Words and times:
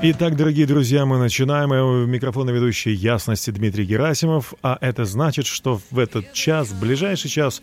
Итак, 0.00 0.36
дорогие 0.36 0.64
друзья, 0.64 1.04
мы 1.04 1.18
начинаем. 1.18 1.72
У 1.72 2.06
микрофона 2.06 2.50
ведущий 2.50 2.92
Ясности 2.92 3.50
Дмитрий 3.50 3.84
Герасимов. 3.84 4.54
А 4.62 4.78
это 4.80 5.04
значит, 5.04 5.46
что 5.46 5.80
в 5.90 5.98
этот 5.98 6.32
час, 6.32 6.68
в 6.68 6.78
ближайший 6.78 7.28
час, 7.28 7.62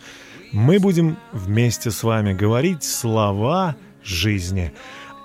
мы 0.52 0.80
будем 0.80 1.16
вместе 1.32 1.92
с 1.92 2.04
вами 2.04 2.34
говорить 2.34 2.84
слова 2.84 3.78
жизни. 4.04 4.74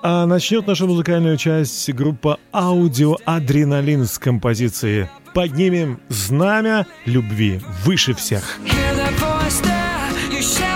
А 0.05 0.25
начнет 0.25 0.69
нашу 0.69 0.87
музыкальную 0.87 1.37
часть 1.37 1.93
группа 1.93 2.39
«Аудио 2.53 3.17
Адреналин» 3.25 4.07
с 4.07 4.17
композиции 4.17 5.11
«Поднимем 5.35 5.99
знамя 6.09 6.87
любви 7.07 7.61
выше 7.85 8.15
всех». 8.15 8.61
Hear 8.65 8.97
that 8.97 9.19
voice 9.19 9.61
there, 9.63 10.31
you 10.31 10.70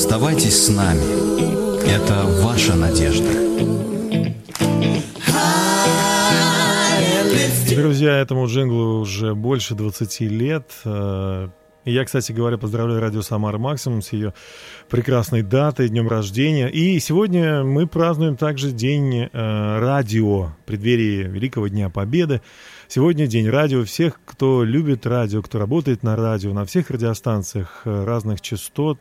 Оставайтесь 0.00 0.66
с 0.66 0.68
нами. 0.68 1.82
Это 1.84 2.22
ваша 2.44 2.76
надежда. 2.76 3.32
Друзья, 7.74 8.16
этому 8.18 8.46
джинглу 8.46 9.00
уже 9.00 9.34
больше 9.34 9.74
20 9.74 10.20
лет. 10.20 10.70
Э, 10.84 11.48
я, 11.84 12.04
кстати 12.04 12.30
говоря, 12.30 12.58
поздравляю 12.58 13.00
радио 13.00 13.22
«Самара 13.22 13.58
Максимум» 13.58 14.00
с 14.00 14.12
ее 14.12 14.34
прекрасной 14.88 15.42
датой, 15.42 15.88
днем 15.88 16.06
рождения. 16.06 16.68
И 16.68 17.00
сегодня 17.00 17.64
мы 17.64 17.88
празднуем 17.88 18.36
также 18.36 18.70
День 18.70 19.24
э, 19.24 19.78
радио, 19.80 20.42
в 20.42 20.56
преддверии 20.64 21.24
Великого 21.24 21.66
Дня 21.66 21.90
Победы. 21.90 22.40
Сегодня 22.86 23.26
День 23.26 23.48
радио. 23.48 23.82
Всех, 23.82 24.20
кто 24.24 24.62
любит 24.62 25.06
радио, 25.06 25.42
кто 25.42 25.58
работает 25.58 26.04
на 26.04 26.14
радио, 26.14 26.52
на 26.52 26.64
всех 26.64 26.88
радиостанциях 26.90 27.82
э, 27.84 28.04
разных 28.04 28.40
частот, 28.42 29.00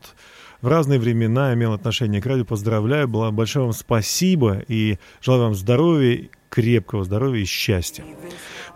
в 0.61 0.67
разные 0.67 0.99
времена 0.99 1.53
имел 1.53 1.73
отношение 1.73 2.21
к 2.21 2.25
радио. 2.25 2.45
Поздравляю, 2.45 3.07
было 3.07 3.31
большое 3.31 3.65
вам 3.65 3.73
спасибо 3.73 4.63
и 4.67 4.97
желаю 5.21 5.43
вам 5.43 5.55
здоровья, 5.55 6.29
крепкого 6.49 7.03
здоровья 7.03 7.41
и 7.41 7.45
счастья. 7.45 8.03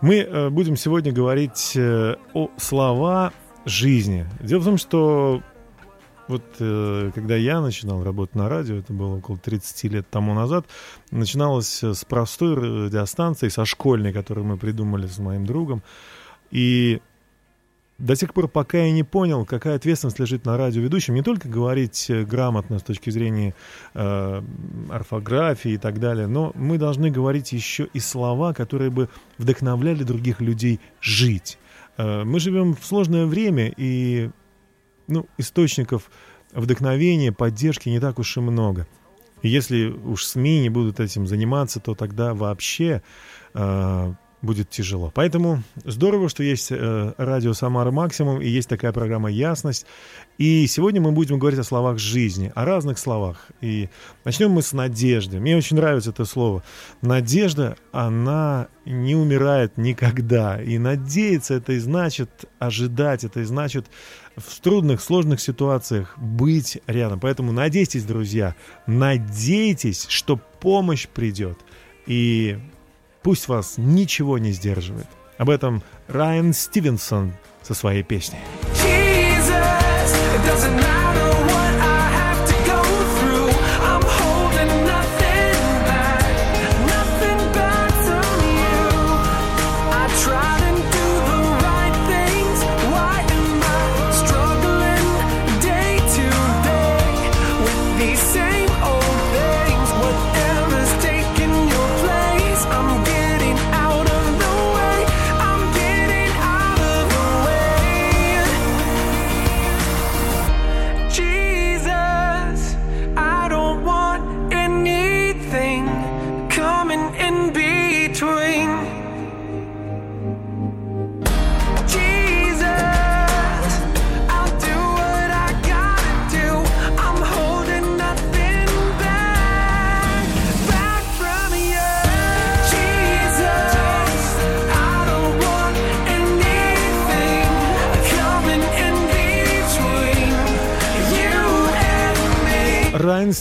Мы 0.00 0.16
э, 0.16 0.50
будем 0.50 0.76
сегодня 0.76 1.12
говорить 1.12 1.72
э, 1.76 2.16
о 2.34 2.50
слова 2.56 3.32
жизни. 3.64 4.26
Дело 4.40 4.60
в 4.60 4.64
том, 4.64 4.78
что 4.78 5.42
вот 6.28 6.42
э, 6.58 7.10
когда 7.14 7.36
я 7.36 7.60
начинал 7.60 8.02
работать 8.02 8.34
на 8.34 8.48
радио, 8.48 8.76
это 8.76 8.92
было 8.92 9.16
около 9.16 9.38
30 9.38 9.84
лет 9.92 10.10
тому 10.10 10.34
назад, 10.34 10.66
начиналось 11.10 11.82
с 11.82 12.04
простой 12.04 12.54
радиостанции, 12.54 13.48
со 13.48 13.64
школьной, 13.64 14.12
которую 14.12 14.46
мы 14.46 14.56
придумали 14.56 15.06
с 15.06 15.18
моим 15.18 15.46
другом. 15.46 15.82
И 16.50 17.00
до 18.02 18.16
тех 18.16 18.34
пор, 18.34 18.48
пока 18.48 18.78
я 18.78 18.90
не 18.90 19.04
понял, 19.04 19.46
какая 19.46 19.76
ответственность 19.76 20.18
лежит 20.18 20.44
на 20.44 20.56
радиоведущем, 20.56 21.14
не 21.14 21.22
только 21.22 21.48
говорить 21.48 22.10
э, 22.10 22.24
грамотно 22.24 22.80
с 22.80 22.82
точки 22.82 23.10
зрения 23.10 23.54
э, 23.94 24.42
орфографии 24.90 25.72
и 25.72 25.78
так 25.78 26.00
далее, 26.00 26.26
но 26.26 26.50
мы 26.56 26.78
должны 26.78 27.10
говорить 27.10 27.52
еще 27.52 27.88
и 27.94 28.00
слова, 28.00 28.54
которые 28.54 28.90
бы 28.90 29.08
вдохновляли 29.38 30.02
других 30.02 30.40
людей 30.40 30.80
жить. 31.00 31.58
Э, 31.96 32.24
мы 32.24 32.40
живем 32.40 32.74
в 32.74 32.84
сложное 32.84 33.26
время, 33.26 33.72
и 33.76 34.30
ну, 35.06 35.26
источников 35.38 36.10
вдохновения, 36.52 37.30
поддержки 37.30 37.88
не 37.88 38.00
так 38.00 38.18
уж 38.18 38.36
и 38.36 38.40
много. 38.40 38.88
И 39.42 39.48
если 39.48 39.86
уж 39.86 40.24
СМИ 40.24 40.60
не 40.60 40.70
будут 40.70 40.98
этим 40.98 41.28
заниматься, 41.28 41.78
то 41.78 41.94
тогда 41.94 42.34
вообще 42.34 43.00
э, 43.54 44.14
будет 44.42 44.68
тяжело. 44.68 45.10
Поэтому 45.14 45.62
здорово, 45.84 46.28
что 46.28 46.42
есть 46.42 46.68
э, 46.70 47.14
радио 47.16 47.52
Самара 47.54 47.92
Максимум 47.92 48.42
и 48.42 48.48
есть 48.48 48.68
такая 48.68 48.92
программа 48.92 49.30
Ясность. 49.30 49.86
И 50.36 50.66
сегодня 50.66 51.00
мы 51.00 51.12
будем 51.12 51.38
говорить 51.38 51.60
о 51.60 51.64
словах 51.64 51.98
жизни, 51.98 52.50
о 52.54 52.64
разных 52.64 52.98
словах. 52.98 53.48
И 53.60 53.88
начнем 54.24 54.50
мы 54.50 54.62
с 54.62 54.72
надежды. 54.72 55.38
Мне 55.38 55.56
очень 55.56 55.76
нравится 55.76 56.10
это 56.10 56.24
слово. 56.24 56.64
Надежда, 57.00 57.76
она 57.92 58.66
не 58.84 59.14
умирает 59.14 59.76
никогда. 59.76 60.60
И 60.60 60.76
надеяться 60.78 61.54
это 61.54 61.74
и 61.74 61.78
значит 61.78 62.46
ожидать, 62.58 63.22
это 63.22 63.40
и 63.40 63.44
значит 63.44 63.86
в 64.36 64.60
трудных, 64.60 65.00
сложных 65.00 65.40
ситуациях 65.40 66.18
быть 66.18 66.78
рядом. 66.88 67.20
Поэтому 67.20 67.52
надейтесь, 67.52 68.04
друзья, 68.04 68.56
надейтесь, 68.86 70.06
что 70.08 70.40
помощь 70.60 71.06
придет. 71.06 71.58
И 72.06 72.58
Пусть 73.22 73.48
вас 73.48 73.74
ничего 73.76 74.38
не 74.38 74.52
сдерживает. 74.52 75.06
Об 75.38 75.50
этом 75.50 75.82
Райан 76.08 76.52
Стивенсон 76.52 77.32
со 77.62 77.74
своей 77.74 78.02
песней. 78.02 78.40
Райан 80.42 81.21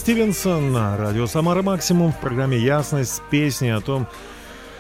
Стивенсон 0.02 0.72
на 0.72 0.98
радио 0.98 1.28
«Самара 1.28 1.62
Максимум» 1.62 2.12
в 2.12 2.20
программе 2.20 2.58
«Ясность» 2.58 3.18
с 3.18 3.22
песней 3.30 3.70
о 3.70 3.82
том, 3.82 4.08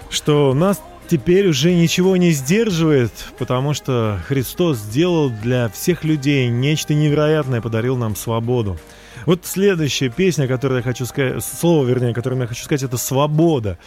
что 0.09 0.51
нас 0.55 0.81
теперь 1.07 1.47
уже 1.47 1.75
ничего 1.75 2.17
не 2.17 2.31
сдерживает, 2.31 3.11
потому 3.37 3.75
что 3.75 4.19
Христос 4.27 4.79
сделал 4.79 5.29
для 5.29 5.69
всех 5.69 6.03
людей 6.03 6.47
нечто 6.47 6.95
невероятное, 6.95 7.61
подарил 7.61 7.97
нам 7.97 8.15
свободу. 8.15 8.79
Вот 9.27 9.45
следующая 9.45 10.09
песня, 10.09 10.47
которую 10.47 10.79
я 10.79 10.83
хочу 10.83 11.05
сказать, 11.05 11.43
слово, 11.43 11.85
вернее, 11.85 12.15
которое 12.15 12.41
я 12.41 12.47
хочу 12.47 12.63
сказать, 12.63 12.81
это 12.81 12.97
«свобода». 12.97 13.77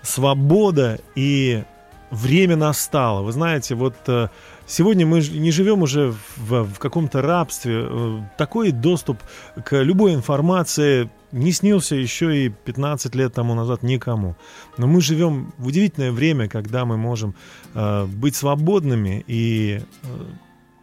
Свобода 0.00 1.00
и 1.16 1.64
время 2.14 2.56
настало. 2.56 3.22
Вы 3.22 3.32
знаете, 3.32 3.74
вот 3.74 3.94
э, 4.06 4.28
Сегодня 4.66 5.04
мы 5.04 5.20
не 5.20 5.50
живем 5.50 5.82
уже 5.82 6.14
в, 6.36 6.64
в 6.64 6.78
каком-то 6.78 7.20
рабстве. 7.20 7.86
Э, 7.86 8.20
такой 8.38 8.72
доступ 8.72 9.18
к 9.62 9.82
любой 9.82 10.14
информации 10.14 11.10
не 11.32 11.52
снился 11.52 11.96
еще 11.96 12.46
и 12.46 12.48
15 12.48 13.14
лет 13.14 13.34
тому 13.34 13.54
назад 13.54 13.82
никому. 13.82 14.36
Но 14.78 14.86
мы 14.86 15.02
живем 15.02 15.52
в 15.58 15.66
удивительное 15.66 16.12
время, 16.12 16.48
когда 16.48 16.86
мы 16.86 16.96
можем 16.96 17.34
э, 17.74 18.06
быть 18.06 18.36
свободными 18.36 19.22
и 19.26 19.80
э, 19.80 20.06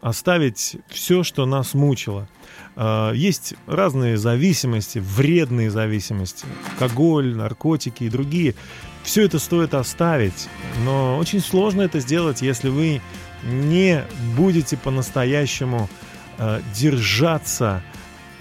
оставить 0.02 0.78
все, 0.88 1.24
что 1.24 1.46
нас 1.46 1.74
мучило. 1.74 2.28
Э, 2.76 3.12
есть 3.16 3.54
разные 3.68 4.18
зависимости, 4.18 5.00
вредные 5.00 5.70
зависимости, 5.70 6.46
алкоголь, 6.72 7.36
наркотики 7.36 8.06
и 8.06 8.10
другие. 8.10 8.56
Все 9.04 9.24
это 9.24 9.40
стоит 9.40 9.74
оставить, 9.74 10.48
но 10.84 11.18
очень 11.18 11.40
сложно 11.40 11.82
это 11.82 12.00
сделать, 12.00 12.42
если 12.42 12.70
вы 12.70 13.02
не 13.44 14.04
будете 14.36 14.78
по-настоящему 14.78 15.90
э, 16.38 16.62
держаться 16.74 17.82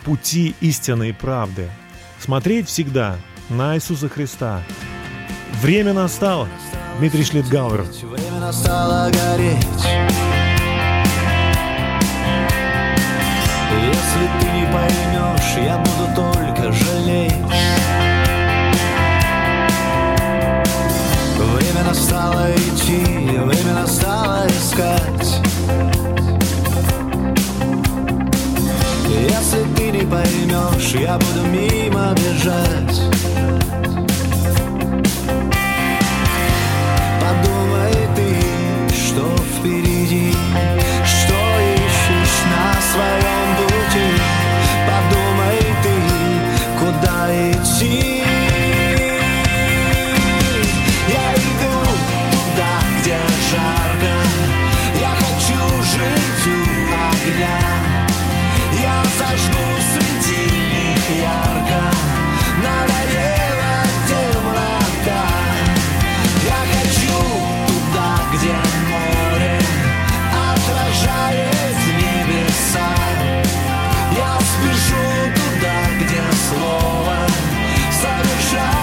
пути 0.05 0.55
истины 0.61 1.11
и 1.11 1.13
правды, 1.13 1.71
смотреть 2.19 2.69
всегда 2.69 3.17
на 3.49 3.77
Иисуса 3.77 4.09
Христа. 4.09 4.63
Время 5.63 5.93
настало. 5.93 6.49
Дмитрий 6.99 7.25
Шлитгауэр. 7.25 7.83
Время 7.83 8.41
настало 8.41 9.11
гореть. 9.11 10.40
Если 13.73 14.25
ты 14.41 14.47
не 14.53 14.67
поймешь, 14.73 15.57
я 15.65 15.79
буду 15.79 16.15
только 16.15 16.73
жалеть. 16.73 17.35
Время 21.39 21.85
настало 21.85 22.51
идти, 22.53 23.03
время 23.39 23.75
настало 23.75 24.47
искать 24.49 25.41
Если 29.09 29.65
ты 29.77 29.91
не 29.91 30.07
поймешь, 30.07 30.95
я 30.95 31.19
буду 31.19 31.47
мимо 31.47 32.15
бежать 32.15 33.01
Подумай 37.21 37.95
ты, 38.17 38.95
что 38.95 39.37
впереди 39.59 40.33
Что 41.05 41.35
ищешь 41.77 42.41
на 42.51 42.81
своем 42.93 43.50
слово 76.51 77.17
совершать. 77.93 78.80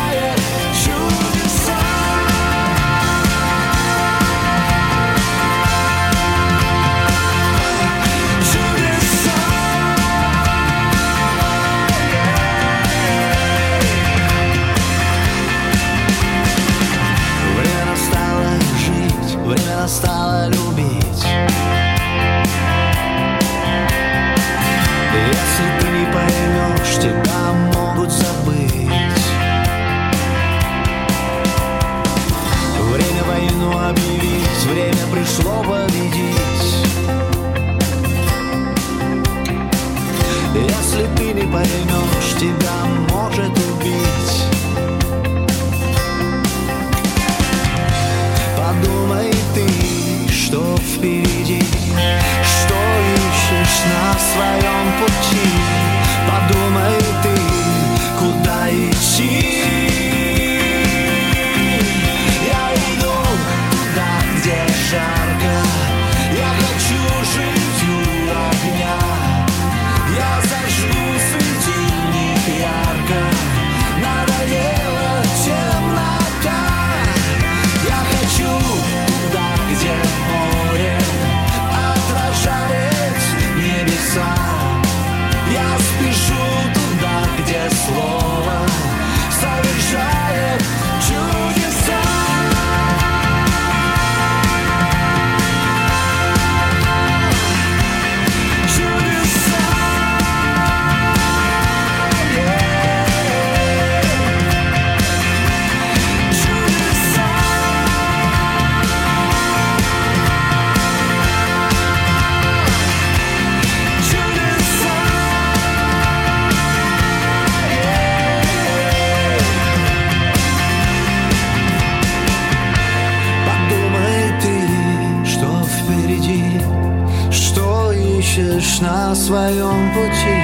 Ищешь 128.77 128.81
на 128.81 129.15
своем 129.15 129.93
пути. 129.93 130.43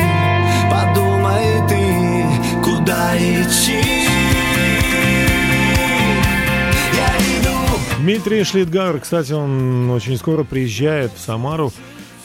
Подумай 0.72 1.68
ты, 1.68 2.64
куда 2.64 3.18
идти. 3.18 3.82
Дмитрий 8.00 8.44
Шлитгар, 8.44 9.00
кстати, 9.00 9.32
он 9.32 9.90
очень 9.90 10.18
скоро 10.18 10.44
приезжает 10.44 11.12
в 11.14 11.20
Самару. 11.20 11.72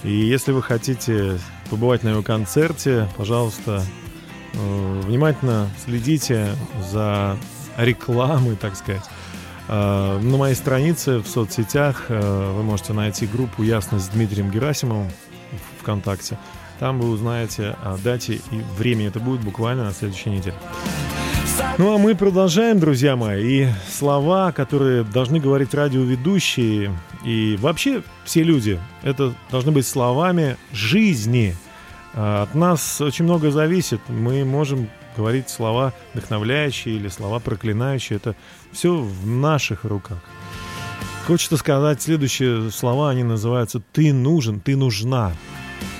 И 0.02 0.12
если 0.12 0.52
вы 0.52 0.62
хотите 0.62 1.38
побывать 1.70 2.02
на 2.02 2.10
его 2.10 2.22
концерте, 2.22 3.08
пожалуйста, 3.16 3.82
э, 4.54 5.00
внимательно 5.04 5.68
следите 5.84 6.48
за 6.90 7.36
рекламой, 7.76 8.56
так 8.56 8.74
сказать. 8.76 9.04
Э, 9.68 10.18
На 10.20 10.36
моей 10.36 10.54
странице 10.56 11.18
в 11.18 11.28
соцсетях 11.28 12.06
э, 12.08 12.52
вы 12.56 12.62
можете 12.64 12.92
найти 12.92 13.26
группу 13.26 13.62
«Ясность» 13.62 14.06
с 14.06 14.08
Дмитрием 14.08 14.50
Герасимовым 14.50 15.10
ВКонтакте. 15.88 16.38
Там 16.78 17.00
вы 17.00 17.08
узнаете 17.08 17.76
о 17.82 17.96
дате 17.96 18.34
и 18.34 18.60
времени. 18.76 19.08
Это 19.08 19.20
будет 19.20 19.40
буквально 19.40 19.84
на 19.84 19.92
следующей 19.92 20.30
неделе. 20.30 20.54
Ну 21.78 21.94
а 21.94 21.98
мы 21.98 22.14
продолжаем, 22.14 22.78
друзья 22.78 23.16
мои. 23.16 23.64
И 23.64 23.68
слова, 23.90 24.52
которые 24.52 25.02
должны 25.02 25.40
говорить 25.40 25.72
радиоведущие 25.72 26.92
и 27.24 27.56
вообще 27.58 28.02
все 28.24 28.42
люди, 28.42 28.78
это 29.02 29.34
должны 29.50 29.72
быть 29.72 29.86
словами 29.86 30.56
жизни. 30.72 31.56
А, 32.14 32.42
От 32.42 32.54
нас 32.54 33.00
очень 33.00 33.24
много 33.24 33.50
зависит. 33.50 34.00
Мы 34.08 34.44
можем 34.44 34.88
говорить 35.16 35.48
слова 35.48 35.94
вдохновляющие 36.12 36.96
или 36.96 37.08
слова 37.08 37.40
проклинающие. 37.40 38.18
Это 38.18 38.36
все 38.72 38.94
в 38.94 39.26
наших 39.26 39.84
руках. 39.84 40.18
Хочется 41.26 41.56
сказать 41.56 42.00
следующие 42.00 42.70
слова, 42.70 43.10
они 43.10 43.24
называются 43.24 43.82
«ты 43.92 44.12
нужен», 44.12 44.60
«ты 44.60 44.76
нужна». 44.76 45.32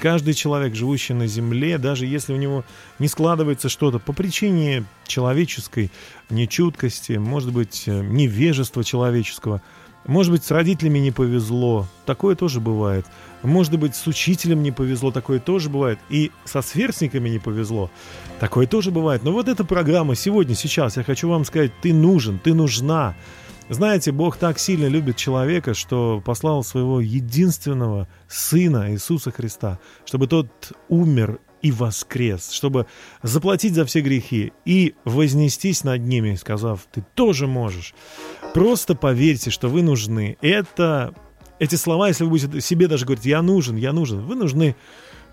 Каждый 0.00 0.34
человек, 0.34 0.74
живущий 0.74 1.14
на 1.14 1.26
Земле, 1.26 1.76
даже 1.76 2.06
если 2.06 2.32
у 2.32 2.36
него 2.36 2.64
не 2.98 3.08
складывается 3.08 3.68
что-то 3.68 3.98
по 3.98 4.12
причине 4.12 4.84
человеческой 5.06 5.90
нечуткости, 6.30 7.12
может 7.12 7.52
быть, 7.52 7.84
э, 7.86 8.00
невежества 8.00 8.84
человеческого, 8.84 9.60
может 10.06 10.32
быть, 10.32 10.44
с 10.44 10.50
родителями 10.50 11.00
не 11.00 11.10
повезло, 11.10 11.86
такое 12.06 12.36
тоже 12.36 12.60
бывает. 12.60 13.06
Может 13.42 13.78
быть, 13.78 13.94
с 13.94 14.06
учителем 14.06 14.62
не 14.62 14.70
повезло, 14.72 15.10
такое 15.10 15.38
тоже 15.38 15.68
бывает. 15.68 15.98
И 16.08 16.30
со 16.44 16.62
сверстниками 16.62 17.28
не 17.28 17.38
повезло, 17.38 17.90
такое 18.40 18.66
тоже 18.66 18.90
бывает. 18.90 19.22
Но 19.22 19.32
вот 19.32 19.48
эта 19.48 19.64
программа 19.64 20.14
сегодня, 20.14 20.54
сейчас, 20.54 20.96
я 20.96 21.04
хочу 21.04 21.28
вам 21.28 21.44
сказать, 21.44 21.72
ты 21.82 21.92
нужен, 21.92 22.38
ты 22.38 22.54
нужна. 22.54 23.14
Знаете, 23.70 24.12
Бог 24.12 24.38
так 24.38 24.58
сильно 24.58 24.86
любит 24.86 25.16
человека, 25.16 25.74
что 25.74 26.22
послал 26.24 26.64
своего 26.64 27.00
единственного 27.00 28.08
Сына 28.26 28.92
Иисуса 28.92 29.30
Христа, 29.30 29.78
чтобы 30.06 30.26
тот 30.26 30.72
умер 30.88 31.38
и 31.60 31.70
воскрес, 31.70 32.50
чтобы 32.50 32.86
заплатить 33.22 33.74
за 33.74 33.84
все 33.84 34.00
грехи 34.00 34.52
и 34.64 34.94
вознестись 35.04 35.84
над 35.84 36.00
ними, 36.00 36.34
сказав, 36.36 36.86
ты 36.90 37.04
тоже 37.14 37.46
можешь. 37.46 37.94
Просто 38.54 38.94
поверьте, 38.94 39.50
что 39.50 39.68
вы 39.68 39.82
нужны. 39.82 40.38
Это, 40.40 41.14
эти 41.58 41.74
слова, 41.74 42.08
если 42.08 42.24
вы 42.24 42.30
будете 42.30 42.60
себе 42.62 42.88
даже 42.88 43.04
говорить, 43.04 43.26
я 43.26 43.42
нужен, 43.42 43.76
я 43.76 43.92
нужен, 43.92 44.20
вы 44.24 44.34
нужны 44.34 44.76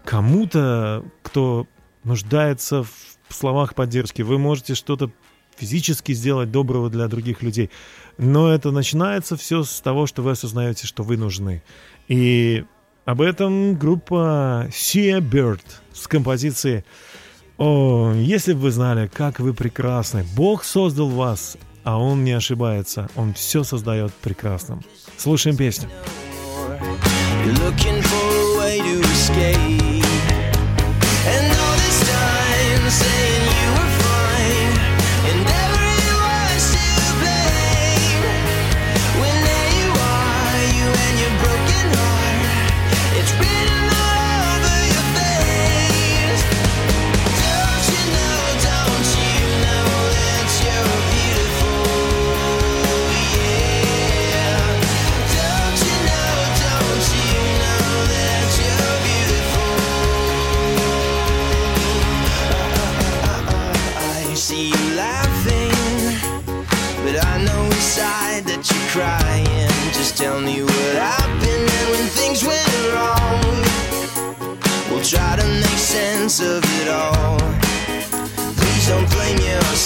кому-то, 0.04 1.06
кто 1.22 1.68
нуждается 2.04 2.84
в 2.84 3.34
словах 3.34 3.76
поддержки. 3.76 4.22
Вы 4.22 4.38
можете 4.38 4.76
что-то 4.76 5.12
физически 5.58 6.14
сделать 6.14 6.52
доброго 6.52 6.90
для 6.90 7.08
других 7.08 7.42
людей. 7.42 7.70
Но 8.18 8.52
это 8.54 8.72
начинается 8.72 9.36
все 9.36 9.64
с 9.64 9.82
того, 9.82 10.08
что 10.08 10.22
вы 10.22 10.32
осознаете, 10.32 10.88
что 10.88 11.04
вы 11.04 11.18
нужны. 11.18 11.64
И 12.08 12.64
об 13.06 13.22
этом 13.22 13.76
группа 13.76 14.68
Sea 14.72 15.20
Bird 15.20 15.62
с 15.94 16.08
композицией 16.08 16.84
«О, 17.58 18.14
если 18.14 18.54
бы 18.54 18.60
вы 18.62 18.72
знали, 18.72 19.08
как 19.08 19.40
вы 19.40 19.54
прекрасны, 19.54 20.26
Бог 20.36 20.64
создал 20.64 21.10
вас, 21.10 21.58
а 21.84 21.98
Он 21.98 22.24
не 22.24 22.34
ошибается, 22.34 23.10
Он 23.16 23.34
все 23.34 23.64
создает 23.64 24.14
прекрасным». 24.14 24.82
Слушаем 25.18 25.56
песню. 25.56 25.90
Looking 27.46 28.02
for 28.02 28.26
a 28.26 28.58
way 28.58 28.80
to 28.80 29.02
escape. 29.02 29.75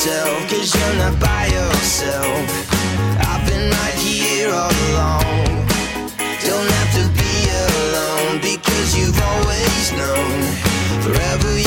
Yourself, 0.10 0.50
cause 0.50 0.76
you're 0.76 0.96
not 0.96 1.20
by 1.20 1.46
yourself. 1.46 2.50
I've 3.30 3.46
been 3.48 3.70
right 3.70 3.94
here 3.94 4.50
all 4.50 4.74
along. 4.90 5.68
Don't 6.42 6.70
have 6.78 6.92
to 6.98 7.06
be 7.14 7.36
alone 7.70 8.42
because 8.42 8.98
you've 8.98 9.22
always 9.22 9.92
known. 9.94 10.40
Forever 11.06 11.59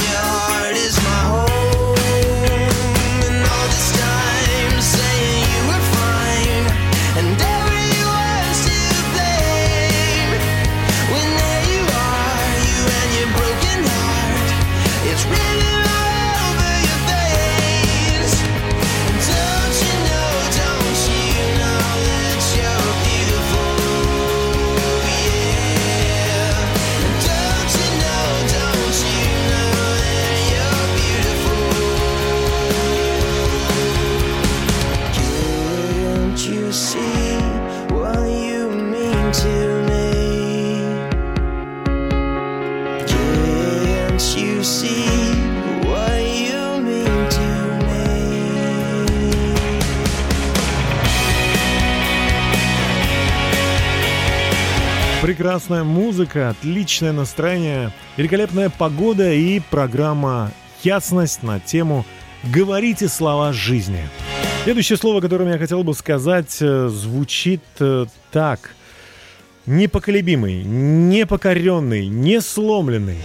Прекрасная 55.52 55.84
музыка, 55.84 56.48
отличное 56.48 57.12
настроение, 57.12 57.92
великолепная 58.16 58.70
погода 58.70 59.34
и 59.34 59.60
программа 59.60 60.50
«Ясность» 60.82 61.42
на 61.42 61.60
тему 61.60 62.06
«Говорите 62.42 63.06
слова 63.06 63.52
жизни». 63.52 64.08
Следующее 64.64 64.96
слово, 64.96 65.20
которое 65.20 65.52
я 65.52 65.58
хотел 65.58 65.84
бы 65.84 65.92
сказать, 65.92 66.56
э, 66.62 66.88
звучит 66.88 67.60
э, 67.80 68.06
так. 68.30 68.70
Непоколебимый, 69.66 70.62
непокоренный, 70.64 72.06
несломленный. 72.06 73.18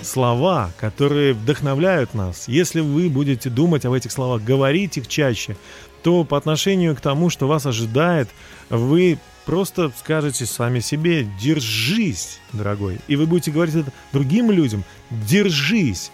Слова, 0.00 0.70
которые 0.80 1.34
вдохновляют 1.34 2.14
нас. 2.14 2.48
Если 2.48 2.80
вы 2.80 3.10
будете 3.10 3.50
думать 3.50 3.84
об 3.84 3.92
этих 3.92 4.12
словах, 4.12 4.42
говорить 4.42 4.96
их 4.96 5.08
чаще, 5.08 5.58
то 6.02 6.24
по 6.24 6.38
отношению 6.38 6.96
к 6.96 7.02
тому, 7.02 7.28
что 7.28 7.46
вас 7.46 7.66
ожидает, 7.66 8.30
вы 8.70 9.18
просто 9.46 9.90
скажете 9.96 10.44
сами 10.44 10.80
себе 10.80 11.26
«держись, 11.40 12.40
дорогой». 12.52 12.98
И 13.08 13.16
вы 13.16 13.26
будете 13.26 13.50
говорить 13.50 13.76
это 13.76 13.92
другим 14.12 14.50
людям 14.50 14.84
«держись». 15.10 16.10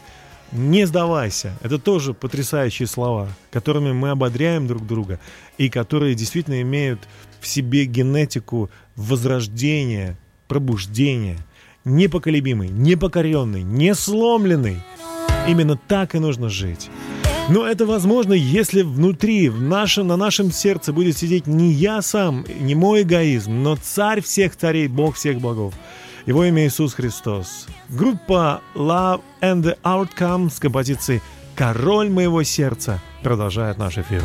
Не 0.52 0.86
сдавайся. 0.86 1.56
Это 1.62 1.78
тоже 1.78 2.12
потрясающие 2.12 2.86
слова, 2.86 3.30
которыми 3.50 3.92
мы 3.92 4.10
ободряем 4.10 4.66
друг 4.66 4.86
друга 4.86 5.18
и 5.56 5.70
которые 5.70 6.14
действительно 6.14 6.60
имеют 6.60 7.00
в 7.40 7.48
себе 7.48 7.86
генетику 7.86 8.70
возрождения, 8.94 10.18
пробуждения. 10.48 11.38
Непоколебимый, 11.86 12.68
непокоренный, 12.68 13.62
не 13.62 13.94
сломленный. 13.94 14.76
Именно 15.48 15.78
так 15.88 16.14
и 16.14 16.18
нужно 16.18 16.50
жить. 16.50 16.90
Но 17.48 17.66
это 17.66 17.86
возможно, 17.86 18.32
если 18.32 18.82
внутри, 18.82 19.48
в 19.48 19.60
нашем, 19.60 20.06
на 20.06 20.16
нашем 20.16 20.52
сердце 20.52 20.92
будет 20.92 21.18
сидеть 21.18 21.46
не 21.46 21.72
я 21.72 22.00
сам, 22.00 22.44
не 22.60 22.74
мой 22.74 23.02
эгоизм, 23.02 23.62
но 23.62 23.76
царь 23.76 24.22
всех 24.22 24.56
царей, 24.56 24.88
Бог 24.88 25.16
всех 25.16 25.40
богов. 25.40 25.74
Его 26.24 26.44
имя 26.44 26.66
Иисус 26.66 26.94
Христос. 26.94 27.66
Группа 27.88 28.62
Love 28.74 29.20
and 29.40 29.62
the 29.62 29.76
Outcome 29.82 30.50
с 30.50 30.60
композицией 30.60 31.20
«Король 31.56 32.10
моего 32.10 32.42
сердца» 32.44 33.02
продолжает 33.22 33.76
наш 33.76 33.98
эфир. 33.98 34.22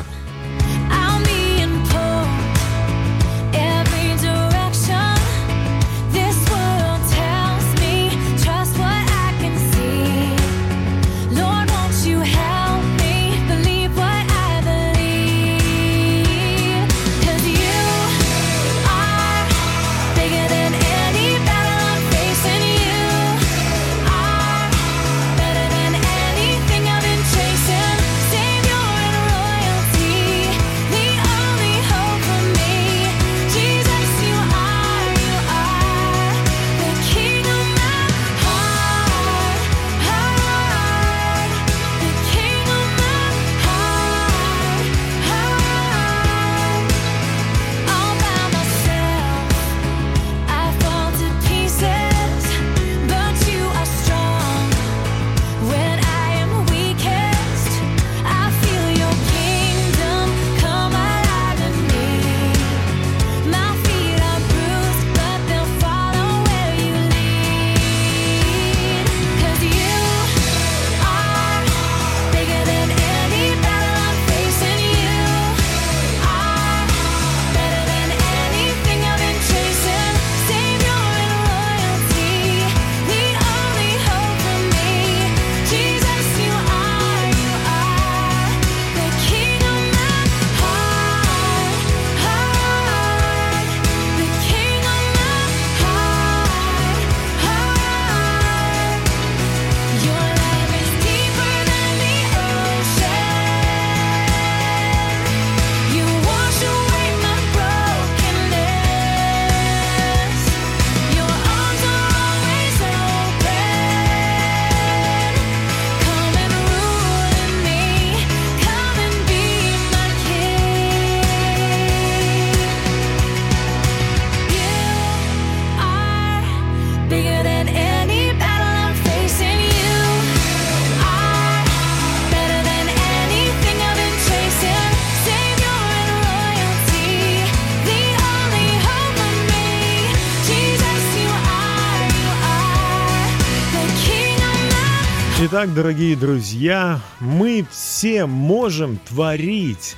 Итак, 145.59 145.74
дорогие 145.74 146.15
друзья, 146.15 147.01
мы 147.20 147.65
все 147.72 148.27
можем 148.27 148.98
творить, 148.98 149.96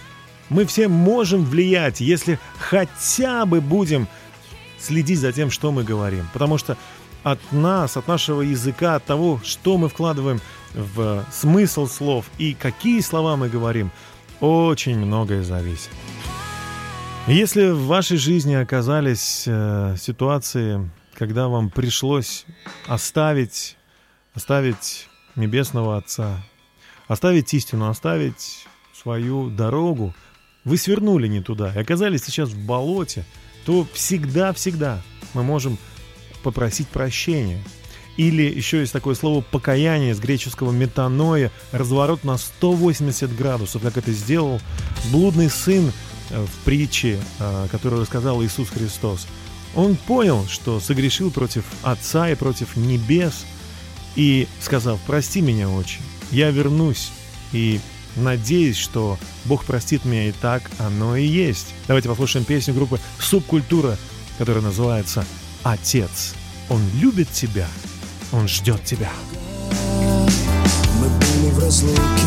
мы 0.47 0.63
все 0.63 0.87
можем 0.87 1.43
влиять, 1.43 1.99
если 1.99 2.39
хотя 2.59 3.45
бы 3.45 3.59
будем 3.59 4.07
следить 4.79 5.19
за 5.19 5.33
тем, 5.33 5.51
что 5.51 5.73
мы 5.73 5.83
говорим. 5.83 6.29
Потому 6.31 6.57
что 6.57 6.77
от 7.23 7.39
нас, 7.51 7.97
от 7.97 8.07
нашего 8.07 8.41
языка, 8.41 8.95
от 8.95 9.03
того, 9.03 9.41
что 9.43 9.77
мы 9.77 9.89
вкладываем 9.89 10.39
в 10.73 11.25
смысл 11.29 11.87
слов 11.87 12.27
и 12.37 12.53
какие 12.53 13.01
слова 13.01 13.35
мы 13.35 13.49
говорим, 13.49 13.91
очень 14.39 14.97
многое 14.97 15.43
зависит. 15.43 15.89
Если 17.27 17.69
в 17.71 17.85
вашей 17.85 18.15
жизни 18.15 18.53
оказались 18.53 19.43
э, 19.45 19.97
ситуации, 19.99 20.89
когда 21.15 21.49
вам 21.49 21.69
пришлось 21.69 22.45
оставить, 22.87 23.75
оставить 24.33 25.08
небесного 25.39 25.97
Отца, 25.97 26.43
оставить 27.07 27.53
истину, 27.53 27.89
оставить 27.89 28.65
свою 28.93 29.49
дорогу, 29.49 30.13
вы 30.65 30.77
свернули 30.77 31.27
не 31.27 31.41
туда 31.41 31.73
и 31.73 31.79
оказались 31.79 32.23
сейчас 32.23 32.49
в 32.49 32.65
болоте, 32.65 33.25
то 33.65 33.87
всегда-всегда 33.93 35.01
мы 35.33 35.43
можем 35.43 35.77
попросить 36.43 36.87
прощения. 36.87 37.63
Или 38.17 38.43
еще 38.43 38.81
есть 38.81 38.91
такое 38.91 39.15
слово 39.15 39.41
покаяние 39.41 40.13
с 40.13 40.19
греческого 40.19 40.71
метаноя, 40.71 41.51
разворот 41.71 42.25
на 42.25 42.37
180 42.37 43.33
градусов, 43.35 43.81
как 43.81 43.95
это 43.95 44.11
сделал 44.11 44.59
блудный 45.11 45.49
сын 45.49 45.93
э, 46.29 46.45
в 46.45 46.65
притче, 46.65 47.17
э, 47.39 47.67
которую 47.71 48.01
рассказал 48.01 48.43
Иисус 48.43 48.69
Христос. 48.69 49.25
Он 49.73 49.95
понял, 49.95 50.45
что 50.47 50.81
согрешил 50.81 51.31
против 51.31 51.63
Отца 51.81 52.29
и 52.29 52.35
против 52.35 52.75
небес, 52.75 53.45
и 54.19 54.49
сказав, 54.59 54.99
прости 55.07 55.39
меня, 55.39 55.69
отче, 55.69 55.99
я 56.31 56.51
вернусь, 56.51 57.13
и 57.53 57.79
надеюсь, 58.17 58.75
что 58.75 59.17
Бог 59.45 59.63
простит 59.63 60.03
меня, 60.03 60.27
и 60.27 60.33
так 60.33 60.69
оно 60.77 61.15
и 61.15 61.25
есть. 61.25 61.67
Давайте 61.87 62.09
послушаем 62.09 62.43
песню 62.43 62.73
группы 62.73 62.99
«Субкультура», 63.17 63.97
которая 64.37 64.61
называется 64.61 65.25
«Отец». 65.63 66.33
Он 66.67 66.81
любит 66.95 67.31
тебя, 67.31 67.67
он 68.33 68.49
ждет 68.49 68.83
тебя. 68.83 69.09
в 71.53 71.59
разлуке 71.59 72.18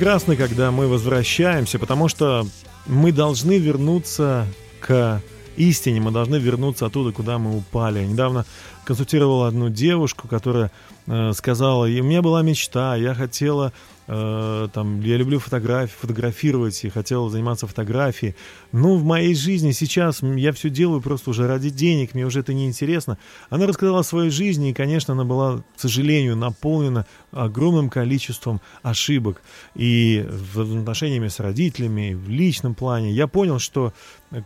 прекрасно, 0.00 0.34
когда 0.34 0.70
мы 0.70 0.88
возвращаемся, 0.88 1.78
потому 1.78 2.08
что 2.08 2.46
мы 2.86 3.12
должны 3.12 3.58
вернуться 3.58 4.46
к 4.80 5.20
истине, 5.58 6.00
мы 6.00 6.10
должны 6.10 6.36
вернуться 6.36 6.86
оттуда, 6.86 7.12
куда 7.12 7.36
мы 7.36 7.54
упали. 7.54 7.98
Я 7.98 8.06
недавно 8.06 8.46
консультировал 8.84 9.44
одну 9.44 9.68
девушку, 9.68 10.26
которая 10.26 10.70
э, 11.06 11.32
сказала, 11.34 11.84
и 11.84 12.00
у 12.00 12.04
меня 12.04 12.22
была 12.22 12.40
мечта, 12.40 12.96
я 12.96 13.12
хотела, 13.12 13.74
э, 14.06 14.68
там, 14.72 15.02
я 15.02 15.18
люблю 15.18 15.38
фотографии, 15.38 15.92
фотографировать, 16.00 16.82
и 16.82 16.88
хотела 16.88 17.28
заниматься 17.28 17.66
фотографией. 17.66 18.34
Но 18.72 18.96
в 18.96 19.04
моей 19.04 19.34
жизни 19.34 19.72
сейчас 19.72 20.22
я 20.22 20.52
все 20.52 20.70
делаю 20.70 21.02
просто 21.02 21.28
уже 21.28 21.46
ради 21.46 21.68
денег, 21.68 22.14
мне 22.14 22.24
уже 22.24 22.40
это 22.40 22.54
не 22.54 22.66
интересно. 22.66 23.18
Она 23.50 23.66
рассказала 23.66 24.00
о 24.00 24.02
своей 24.02 24.30
жизни, 24.30 24.70
и, 24.70 24.72
конечно, 24.72 25.12
она 25.12 25.24
была, 25.24 25.58
к 25.58 25.80
сожалению, 25.80 26.36
наполнена 26.36 27.04
огромным 27.32 27.90
количеством 27.90 28.60
ошибок. 28.82 29.42
И 29.74 30.26
в 30.28 30.60
отношениями 30.78 31.28
с 31.28 31.40
родителями, 31.40 32.10
и 32.10 32.14
в 32.14 32.28
личном 32.28 32.74
плане. 32.74 33.12
Я 33.12 33.26
понял, 33.26 33.58
что, 33.58 33.92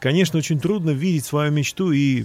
конечно, 0.01 0.39
очень 0.39 0.61
трудно 0.61 0.91
видеть 0.91 1.25
свою 1.25 1.51
мечту 1.51 1.93
и 1.93 2.25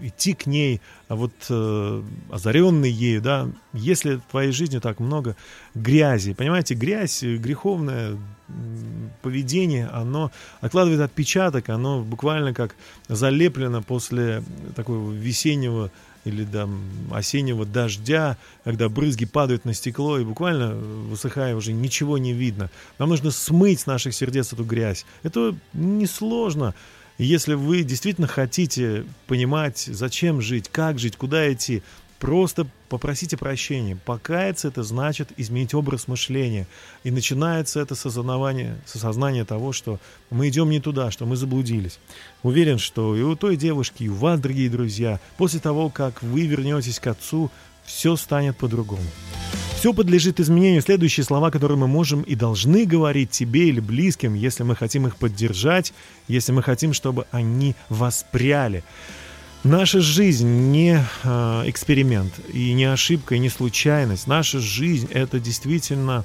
идти 0.00 0.34
к 0.34 0.46
ней, 0.46 0.80
а 1.08 1.16
вот 1.16 1.32
э, 1.48 2.02
озаренный 2.30 2.90
ею, 2.90 3.20
да, 3.20 3.48
если 3.72 4.16
в 4.16 4.22
твоей 4.30 4.52
жизни 4.52 4.78
так 4.78 5.00
много 5.00 5.36
грязи, 5.74 6.34
понимаете, 6.34 6.74
грязь, 6.74 7.22
э, 7.22 7.36
греховное 7.36 8.16
поведение, 9.22 9.86
оно 9.88 10.30
откладывает 10.60 11.00
отпечаток, 11.00 11.68
оно 11.68 12.02
буквально 12.02 12.54
как 12.54 12.74
залеплено 13.08 13.82
после 13.82 14.42
такого 14.74 15.12
весеннего 15.12 15.90
или 16.24 16.44
там 16.44 16.82
осеннего 17.10 17.64
дождя, 17.64 18.36
когда 18.64 18.88
брызги 18.88 19.24
падают 19.24 19.64
на 19.64 19.74
стекло 19.74 20.18
и 20.18 20.24
буквально 20.24 20.74
высыхая 20.74 21.54
уже 21.56 21.72
ничего 21.72 22.18
не 22.18 22.32
видно. 22.32 22.70
Нам 22.98 23.08
нужно 23.08 23.30
смыть 23.30 23.80
с 23.80 23.86
наших 23.86 24.14
сердец 24.14 24.52
эту 24.52 24.64
грязь. 24.64 25.06
Это 25.22 25.54
несложно. 25.72 26.74
Если 27.18 27.54
вы 27.54 27.82
действительно 27.82 28.26
хотите 28.26 29.04
понимать, 29.26 29.88
зачем 29.90 30.40
жить, 30.40 30.68
как 30.70 30.98
жить, 30.98 31.16
куда 31.16 31.52
идти, 31.52 31.82
просто 32.20 32.66
попросите 32.88 33.36
прощения. 33.36 33.96
Покаяться 33.96 34.68
это 34.68 34.84
значит 34.84 35.30
изменить 35.38 35.74
образ 35.74 36.06
мышления. 36.06 36.66
И 37.02 37.10
начинается 37.10 37.80
это 37.80 37.96
с 37.96 38.06
осознавания, 38.06 38.78
с 38.86 38.94
осознания 38.94 39.44
того, 39.44 39.72
что 39.72 39.98
мы 40.28 40.48
идем 40.48 40.70
не 40.70 40.80
туда, 40.80 41.10
что 41.10 41.26
мы 41.26 41.34
заблудились. 41.34 41.98
Уверен, 42.44 42.78
что 42.78 43.16
и 43.16 43.22
у 43.22 43.34
той 43.34 43.56
девушки, 43.56 44.04
и 44.04 44.08
у 44.08 44.14
вас, 44.14 44.38
дорогие 44.38 44.70
друзья, 44.70 45.18
после 45.38 45.58
того, 45.58 45.88
как 45.88 46.22
вы 46.22 46.46
вернетесь 46.46 47.00
к 47.00 47.06
отцу, 47.08 47.50
все 47.84 48.14
станет 48.14 48.56
по-другому. 48.56 49.02
Все 49.76 49.94
подлежит 49.94 50.40
изменению. 50.40 50.82
Следующие 50.82 51.24
слова, 51.24 51.50
которые 51.50 51.78
мы 51.78 51.86
можем 51.86 52.20
и 52.20 52.34
должны 52.34 52.84
говорить 52.84 53.30
тебе 53.30 53.70
или 53.70 53.80
близким, 53.80 54.34
если 54.34 54.62
мы 54.62 54.76
хотим 54.76 55.06
их 55.06 55.16
поддержать, 55.16 55.94
если 56.28 56.52
мы 56.52 56.62
хотим, 56.62 56.92
чтобы 56.92 57.26
они 57.30 57.74
воспряли. 57.88 58.84
Наша 59.62 60.00
жизнь 60.00 60.48
не 60.48 61.04
э, 61.22 61.62
эксперимент, 61.66 62.32
и 62.50 62.72
не 62.72 62.86
ошибка, 62.86 63.34
и 63.34 63.38
не 63.38 63.50
случайность. 63.50 64.26
Наша 64.26 64.58
жизнь— 64.58 65.06
это 65.12 65.38
действительно 65.38 66.24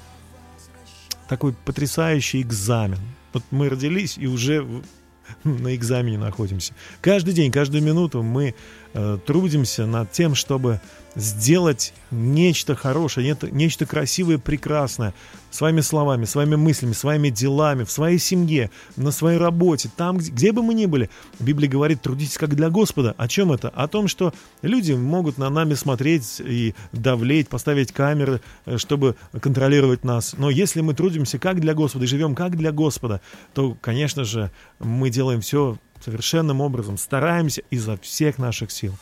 такой 1.28 1.52
потрясающий 1.52 2.42
экзамен. 2.42 3.00
Вот 3.34 3.44
мы 3.52 3.68
родились 3.68 4.18
и 4.18 4.28
уже 4.28 4.66
на 5.44 5.76
экзамене 5.76 6.18
находимся. 6.18 6.74
Каждый 7.02 7.34
день, 7.34 7.52
каждую 7.52 7.84
минуту 7.84 8.24
мы 8.24 8.56
э, 8.94 9.18
трудимся 9.26 9.86
над 9.86 10.14
тем, 10.14 10.34
чтобы 10.34 10.80
сделать 11.16 11.94
нечто 12.12 12.76
хорошее, 12.76 13.38
нечто 13.52 13.86
красивое, 13.86 14.38
прекрасное, 14.38 15.14
своими 15.50 15.82
словами, 15.82 16.26
своими 16.26 16.56
мыслями, 16.56 16.94
своими 16.94 17.30
делами, 17.30 17.84
в 17.84 17.92
своей 17.92 18.20
семье, 18.20 18.70
на 18.98 19.12
своей 19.12 19.38
работе, 19.38 19.90
там, 19.96 20.18
где, 20.18 20.32
где 20.32 20.52
бы 20.52 20.62
мы 20.62 20.74
ни 20.74 20.86
были. 20.86 21.10
Библия 21.40 21.70
говорит, 21.70 22.02
трудитесь 22.02 22.38
как 22.38 22.56
для 22.56 22.70
Господа. 22.70 23.16
О 23.18 23.28
чем 23.28 23.52
это? 23.52 23.70
О 23.70 23.88
том, 23.88 24.08
что 24.08 24.34
люди 24.62 24.94
могут 24.94 25.38
на 25.38 25.50
нами 25.50 25.74
смотреть 25.74 26.42
и 26.42 26.76
давлеть, 26.92 27.48
поставить 27.48 27.92
камеры, 27.92 28.42
э, 28.66 28.78
чтобы 28.78 29.16
контролировать 29.40 30.04
нас. 30.04 30.36
Но 30.38 30.50
если 30.50 30.82
мы 30.82 30.94
трудимся 30.94 31.40
как 31.40 31.62
для 31.62 31.74
Господа 31.74 32.06
и 32.06 32.08
живем 32.08 32.36
как 32.36 32.58
для 32.58 32.72
Господа, 32.72 33.22
то, 33.54 33.78
конечно 33.80 34.26
же, 34.26 34.52
мы 34.80 35.10
делаем 35.10 35.42
все 35.42 35.78
совершенным 36.04 36.62
образом, 36.62 36.98
стараемся 36.98 37.64
изо 37.72 37.98
всех 37.98 38.38
наших 38.38 38.72
сил. 38.72 38.94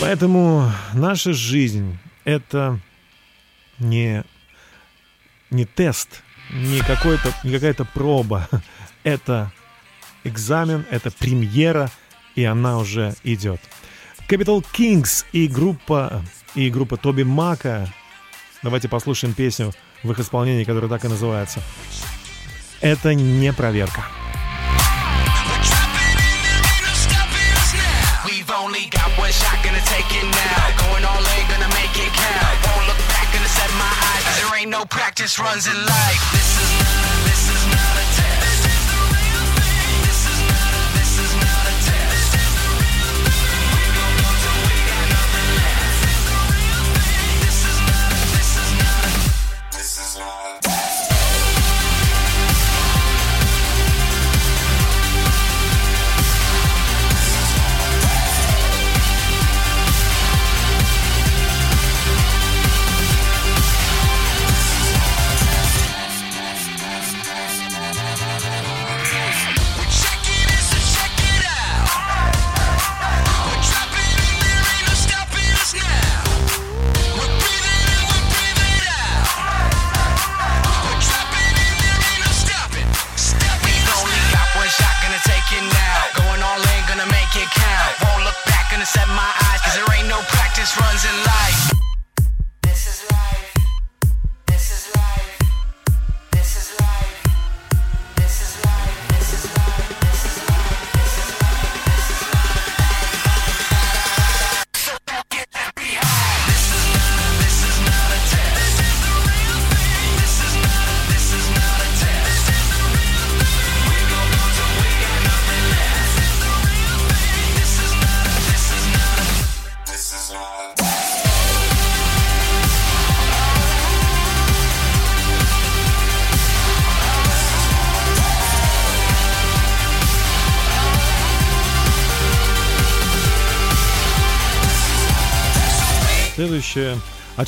Поэтому 0.00 0.70
наша 0.94 1.32
жизнь— 1.32 1.98
это 2.24 2.78
не, 3.78 4.24
не 5.50 5.64
тест, 5.64 6.22
не, 6.52 6.80
какой-то, 6.80 7.34
не 7.42 7.52
какая-то 7.52 7.84
проба. 7.84 8.48
Это 9.04 9.52
экзамен, 10.24 10.84
это 10.90 11.10
премьера, 11.10 11.90
и 12.34 12.44
она 12.44 12.78
уже 12.78 13.14
идет. 13.22 13.60
Capital 14.28 14.64
Kings 14.74 15.24
и 15.32 15.48
группа, 15.48 16.22
и 16.54 16.68
группа 16.68 16.96
Тоби 16.96 17.22
Мака. 17.22 17.88
Давайте 18.62 18.88
послушаем 18.88 19.34
песню 19.34 19.72
в 20.02 20.10
их 20.10 20.18
исполнении, 20.18 20.64
которая 20.64 20.90
так 20.90 21.04
и 21.04 21.08
называется. 21.08 21.62
Это 22.80 23.14
не 23.14 23.52
проверка. 23.52 24.04
No 34.78 34.84
practice 34.84 35.40
runs 35.40 35.66
in 35.66 35.74
life. 35.74 36.32
This 36.32 36.62
is 36.62 36.77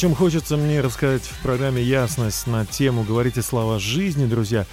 чем 0.01 0.15
хочется 0.15 0.57
мне 0.57 0.81
рассказать 0.81 1.21
в 1.21 1.43
программе 1.43 1.83
«Ясность» 1.83 2.47
на 2.47 2.65
тему 2.65 3.05
«Говорите 3.05 3.43
слова 3.43 3.79
жизни», 3.79 4.25
друзья, 4.25 4.65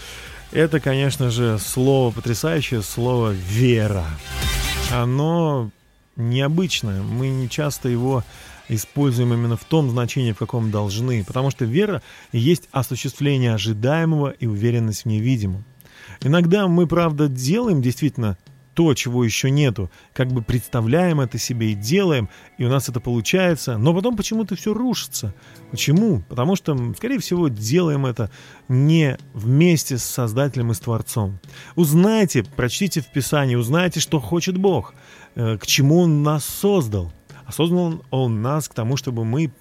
это, 0.53 0.79
конечно 0.79 1.31
же, 1.31 1.59
слово, 1.59 2.11
потрясающее 2.11 2.81
слово 2.81 3.31
«вера». 3.31 4.05
Оно 4.89 5.69
необычное, 6.15 7.01
мы 7.01 7.27
не 7.27 7.49
часто 7.49 7.89
его 7.89 8.23
используем 8.69 9.33
именно 9.33 9.57
в 9.57 9.65
том 9.65 9.89
значении, 9.89 10.31
в 10.31 10.37
каком 10.37 10.71
должны, 10.71 11.25
потому 11.25 11.51
что 11.51 11.65
вера 11.65 12.01
есть 12.31 12.69
осуществление 12.71 13.53
ожидаемого 13.53 14.29
и 14.29 14.45
уверенность 14.45 15.03
в 15.03 15.07
невидимом. 15.07 15.65
Иногда 16.21 16.69
мы, 16.69 16.87
правда, 16.87 17.27
делаем 17.27 17.81
действительно 17.81 18.37
то, 18.77 18.93
чего 18.93 19.23
еще 19.23 19.49
нету, 19.49 19.89
как 20.13 20.27
бы 20.27 20.43
представляем 20.43 21.19
это 21.19 21.39
себе 21.39 21.71
и 21.71 21.73
делаем, 21.73 22.29
и 22.59 22.63
у 22.63 22.69
нас 22.69 22.87
это 22.89 22.99
получается, 22.99 23.75
но 23.79 23.91
потом 23.91 24.15
почему-то 24.15 24.55
все 24.55 24.71
рушится. 24.71 25.33
Почему? 25.71 26.21
Потому 26.29 26.55
что, 26.55 26.77
скорее 26.95 27.17
всего, 27.17 27.47
делаем 27.47 28.05
это 28.05 28.29
не 28.67 29.17
вместе 29.33 29.97
с 29.97 30.03
Создателем 30.03 30.69
и 30.69 30.75
с 30.75 30.79
Творцом. 30.79 31.39
Узнайте, 31.73 32.43
прочтите 32.43 33.01
в 33.01 33.07
Писании, 33.07 33.55
узнайте, 33.55 33.99
что 33.99 34.19
хочет 34.19 34.59
Бог, 34.59 34.93
э, 35.33 35.57
к 35.57 35.65
чему 35.65 36.01
Он 36.01 36.21
нас 36.21 36.45
создал. 36.45 37.11
А 37.47 37.51
создал 37.51 38.03
Он, 38.11 38.43
нас 38.43 38.69
к 38.69 38.75
тому, 38.75 38.95
чтобы 38.95 39.25
мы 39.25 39.51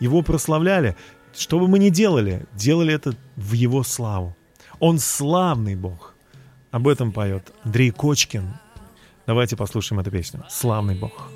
Его 0.00 0.22
прославляли. 0.22 0.96
Что 1.36 1.58
бы 1.58 1.68
мы 1.68 1.78
ни 1.78 1.90
делали, 1.90 2.46
делали 2.54 2.94
это 2.94 3.14
в 3.36 3.52
Его 3.52 3.82
славу. 3.82 4.34
Он 4.80 4.98
славный 4.98 5.76
Бог. 5.76 6.14
Об 6.70 6.86
этом 6.86 7.12
поет 7.12 7.52
Андрей 7.64 7.90
Кочкин. 7.90 8.54
Давайте 9.26 9.56
послушаем 9.56 10.00
эту 10.00 10.10
песню. 10.10 10.44
Славный 10.48 10.94
Бог. 10.94 11.30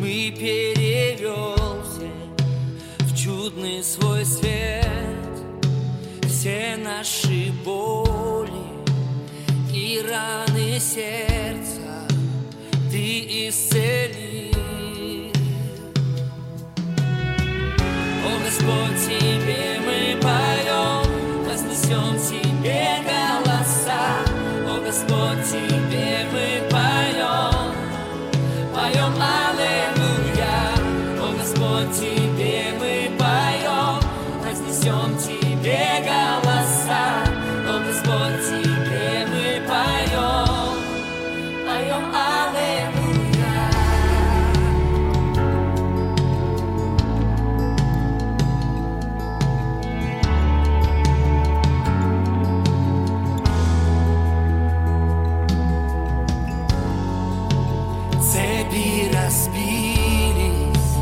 мы 0.00 0.34
перевелся 0.38 2.08
в 3.00 3.16
чудный 3.16 3.82
свой 3.84 4.24
свет 4.24 4.84
Все 6.26 6.76
наши 6.78 7.52
боли 7.64 8.50
и 9.72 10.02
раны 10.08 10.80
сердца 10.80 12.08
Ты 12.90 13.48
исцели 13.48 14.50
О, 18.24 18.44
Господь, 18.44 19.00
Тебе 19.06 19.80
мы 19.80 20.20
поем, 20.20 21.46
вознесем 21.46 22.18
Тебе 22.18 22.49
Цепи 58.70 59.10
разбились, 59.12 60.96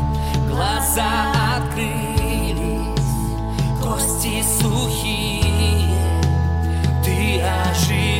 глаза 0.49 1.31
открылись, 1.55 2.89
кости 3.79 4.41
сухие, 4.41 5.93
ты 7.03 7.41
оживил, 7.41 8.18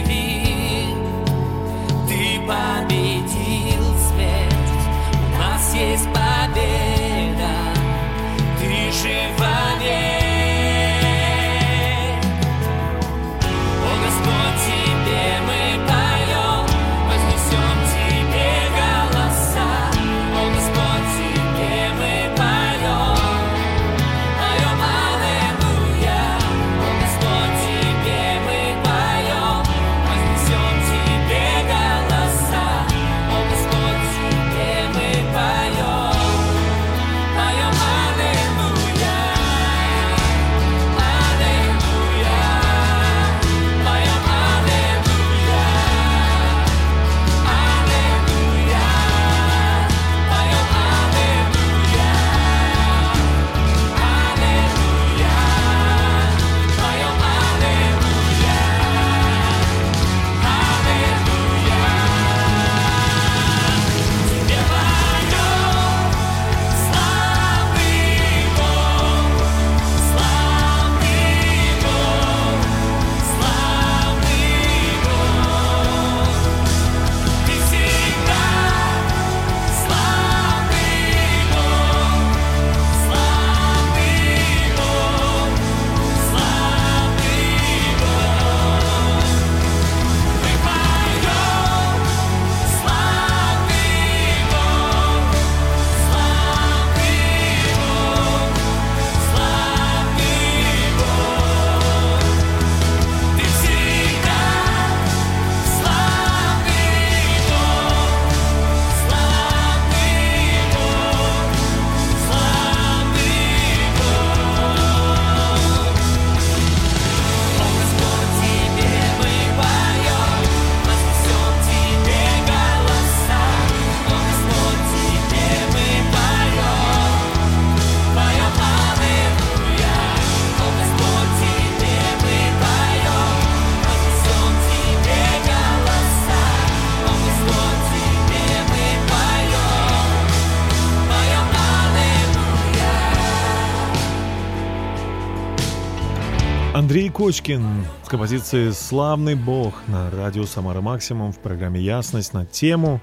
Кочкин 147.20 147.86
с 148.06 148.08
композицией 148.08 148.72
«Славный 148.72 149.36
Бог» 149.36 149.74
на 149.88 150.10
радио 150.10 150.46
«Самара 150.46 150.80
Максимум» 150.80 151.34
в 151.34 151.40
программе 151.40 151.82
«Ясность» 151.82 152.34
на 152.34 152.46
тему 152.46 153.02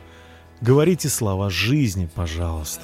«Говорите 0.62 1.10
слова 1.10 1.50
жизни, 1.50 2.08
пожалуйста». 2.14 2.80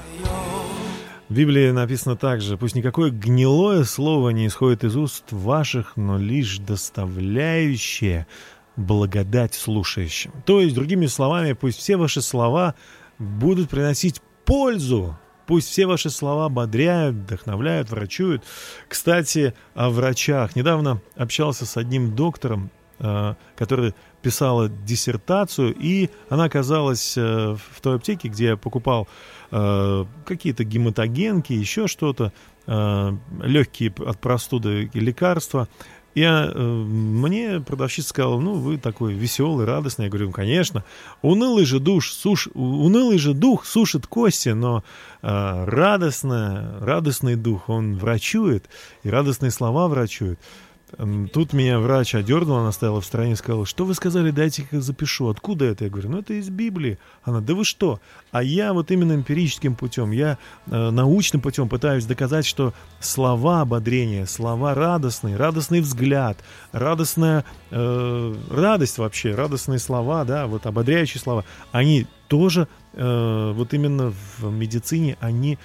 В 1.29 1.33
Библии 1.33 1.71
написано 1.71 2.15
также 2.17 2.55
«Пусть 2.55 2.75
никакое 2.75 3.09
гнилое 3.09 3.83
слово 3.83 4.29
не 4.29 4.45
исходит 4.45 4.83
из 4.83 4.95
уст 4.95 5.23
ваших, 5.31 5.97
но 5.97 6.19
лишь 6.19 6.59
доставляющее 6.59 8.27
благодать 8.75 9.55
слушающим». 9.55 10.33
То 10.45 10.61
есть, 10.61 10.75
другими 10.75 11.07
словами, 11.07 11.53
пусть 11.53 11.79
все 11.79 11.97
ваши 11.97 12.21
слова 12.21 12.75
будут 13.17 13.71
приносить 13.71 14.21
пользу 14.45 15.17
Пусть 15.45 15.69
все 15.69 15.85
ваши 15.85 16.09
слова 16.09 16.49
бодряют, 16.49 17.15
вдохновляют, 17.15 17.89
врачуют. 17.89 18.43
Кстати, 18.87 19.53
о 19.73 19.89
врачах. 19.89 20.55
Недавно 20.55 21.01
общался 21.15 21.65
с 21.65 21.75
одним 21.77 22.15
доктором, 22.15 22.69
э, 22.99 23.35
который 23.55 23.93
писала 24.21 24.69
диссертацию, 24.69 25.75
и 25.77 26.09
она 26.29 26.45
оказалась 26.45 27.17
э, 27.17 27.55
в 27.71 27.81
той 27.81 27.97
аптеке, 27.97 28.29
где 28.29 28.45
я 28.45 28.57
покупал 28.57 29.07
э, 29.51 30.05
какие-то 30.25 30.63
гематогенки, 30.63 31.53
еще 31.53 31.87
что-то, 31.87 32.31
легкие 32.65 33.93
от 34.07 34.21
простуды 34.21 34.89
лекарства. 34.93 35.67
Я, 36.15 36.51
э, 36.53 36.59
мне 36.59 37.59
продавщица 37.59 38.09
сказала, 38.09 38.39
ну, 38.39 38.53
вы 38.53 38.77
такой 38.77 39.13
веселый, 39.13 39.65
радостный. 39.65 40.05
Я 40.05 40.11
говорю, 40.11 40.27
ну, 40.27 40.31
конечно. 40.31 40.83
Унылый 41.21 41.65
же, 41.65 41.79
душ, 41.79 42.11
суш, 42.11 42.49
унылый 42.53 43.17
же 43.17 43.33
дух 43.33 43.65
сушит 43.65 44.05
кости, 44.05 44.49
но 44.49 44.83
э, 45.21 45.65
радостно, 45.65 46.77
радостный 46.81 47.35
дух, 47.35 47.69
он 47.69 47.97
врачует, 47.97 48.65
и 49.03 49.09
радостные 49.09 49.51
слова 49.51 49.87
врачуют. 49.87 50.39
Тут 50.97 51.53
меня 51.53 51.79
врач 51.79 52.13
одернул, 52.13 52.57
она 52.57 52.71
стояла 52.71 53.01
в 53.01 53.05
стороне 53.05 53.33
и 53.33 53.35
сказала, 53.35 53.65
что 53.65 53.85
вы 53.85 53.95
сказали, 53.95 54.31
дайте-ка 54.31 54.79
запишу. 54.79 55.27
Откуда 55.27 55.65
это? 55.65 55.85
Я 55.85 55.89
говорю, 55.89 56.09
ну 56.09 56.19
это 56.19 56.33
из 56.33 56.49
Библии. 56.49 56.99
Она, 57.23 57.41
да 57.41 57.55
вы 57.55 57.65
что? 57.65 57.99
А 58.31 58.43
я 58.43 58.73
вот 58.73 58.91
именно 58.91 59.13
эмпирическим 59.13 59.75
путем, 59.75 60.11
я 60.11 60.37
э, 60.67 60.89
научным 60.91 61.41
путем 61.41 61.67
пытаюсь 61.67 62.05
доказать, 62.05 62.45
что 62.45 62.73
слова 62.99 63.61
ободрения, 63.61 64.25
слова 64.25 64.75
радостные, 64.75 65.35
радостный 65.35 65.81
взгляд, 65.81 66.37
радостная 66.71 67.43
э, 67.71 68.35
радость 68.49 68.99
вообще, 68.99 69.33
радостные 69.33 69.79
слова, 69.79 70.25
да, 70.25 70.45
вот 70.45 70.65
ободряющие 70.67 71.19
слова, 71.19 71.43
они 71.71 72.05
тоже 72.27 72.67
э, 72.93 73.51
вот 73.55 73.73
именно 73.73 74.13
в 74.37 74.51
медицине, 74.51 75.17
они 75.19 75.57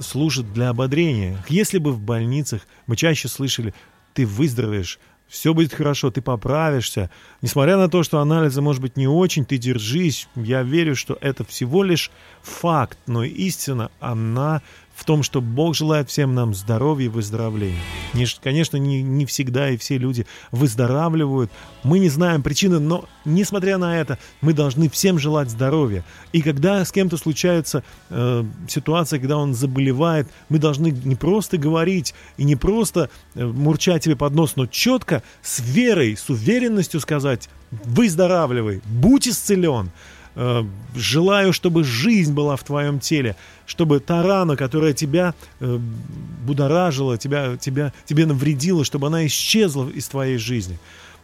служат 0.00 0.52
для 0.52 0.70
ободрения. 0.70 1.42
Если 1.48 1.78
бы 1.78 1.92
в 1.92 2.00
больницах 2.00 2.62
мы 2.86 2.96
чаще 2.96 3.28
слышали 3.28 3.74
ты 4.14 4.26
выздоровеешь, 4.26 4.98
все 5.30 5.54
будет 5.54 5.72
хорошо, 5.72 6.10
ты 6.10 6.22
поправишься. 6.22 7.08
Несмотря 7.40 7.76
на 7.76 7.88
то, 7.88 8.02
что 8.02 8.18
анализы, 8.18 8.60
может 8.60 8.82
быть, 8.82 8.96
не 8.96 9.06
очень, 9.06 9.44
ты 9.44 9.58
держись. 9.58 10.28
Я 10.34 10.64
верю, 10.64 10.96
что 10.96 11.16
это 11.20 11.44
всего 11.44 11.84
лишь 11.84 12.10
факт, 12.42 12.98
но 13.06 13.22
истина, 13.22 13.92
она 14.00 14.60
в 15.00 15.04
том, 15.06 15.22
что 15.22 15.40
Бог 15.40 15.74
желает 15.74 16.10
всем 16.10 16.34
нам 16.34 16.54
здоровья 16.54 17.06
и 17.06 17.08
выздоровления. 17.08 17.80
Не- 18.12 18.26
Конечно, 18.42 18.76
не, 18.76 19.00
не 19.02 19.24
всегда 19.24 19.70
и 19.70 19.78
все 19.78 19.96
люди 19.96 20.26
выздоравливают. 20.52 21.50
Мы 21.84 22.00
не 22.00 22.10
знаем 22.10 22.42
причины, 22.42 22.80
но, 22.80 23.06
несмотря 23.24 23.78
на 23.78 23.98
это, 23.98 24.18
мы 24.42 24.52
должны 24.52 24.90
всем 24.90 25.18
желать 25.18 25.48
здоровья. 25.48 26.04
И 26.32 26.42
когда 26.42 26.84
с 26.84 26.92
кем-то 26.92 27.16
случается 27.16 27.82
э, 28.10 28.44
ситуация, 28.68 29.18
когда 29.18 29.38
он 29.38 29.54
заболевает, 29.54 30.28
мы 30.50 30.58
должны 30.58 30.88
не 30.88 31.14
просто 31.16 31.56
говорить 31.56 32.14
и 32.36 32.44
не 32.44 32.56
просто 32.56 33.08
э, 33.34 33.46
мурчать 33.46 34.04
тебе 34.04 34.16
под 34.16 34.34
нос, 34.34 34.52
но 34.56 34.66
четко, 34.66 35.22
с 35.40 35.60
верой, 35.60 36.14
с 36.14 36.28
уверенностью 36.28 37.00
сказать 37.00 37.48
«выздоравливай, 37.70 38.82
будь 38.84 39.26
исцелен». 39.26 39.90
Э, 40.34 40.62
Желаю, 40.94 41.52
чтобы 41.52 41.84
жизнь 41.84 42.32
была 42.32 42.56
в 42.56 42.64
твоем 42.64 43.00
теле, 43.00 43.36
чтобы 43.66 44.00
та 44.00 44.22
рана, 44.22 44.56
которая 44.56 44.92
тебя 44.92 45.34
э, 45.60 45.78
будоражила, 46.44 47.16
тебя, 47.16 47.56
тебя, 47.56 47.92
тебе 48.04 48.26
навредила, 48.26 48.84
чтобы 48.84 49.06
она 49.06 49.26
исчезла 49.26 49.88
из 49.88 50.08
твоей 50.08 50.36
жизни. 50.38 50.78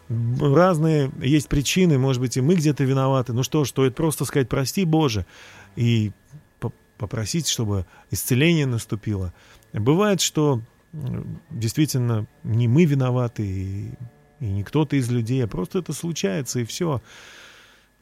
Разные 0.08 1.10
есть 1.20 1.48
причины, 1.48 1.98
может 1.98 2.22
быть, 2.22 2.36
и 2.36 2.40
мы 2.40 2.54
где-то 2.54 2.84
виноваты. 2.84 3.32
Ну 3.32 3.42
что 3.42 3.64
ж, 3.64 3.68
стоит 3.68 3.96
просто 3.96 4.24
сказать 4.24 4.48
«прости, 4.48 4.84
Боже», 4.84 5.26
и 5.74 6.12
по- 6.60 6.72
попросить, 6.96 7.48
чтобы 7.48 7.86
исцеление 8.12 8.66
наступило. 8.66 9.32
Бывает, 9.72 10.20
что 10.20 10.60
м, 10.92 11.40
действительно 11.50 12.26
не 12.44 12.68
мы 12.68 12.84
виноваты, 12.84 13.44
и, 13.44 13.90
и 14.38 14.46
не 14.46 14.62
кто-то 14.62 14.94
из 14.94 15.10
людей, 15.10 15.42
а 15.44 15.48
просто 15.48 15.80
это 15.80 15.92
случается, 15.92 16.60
и 16.60 16.64
все. 16.64 17.02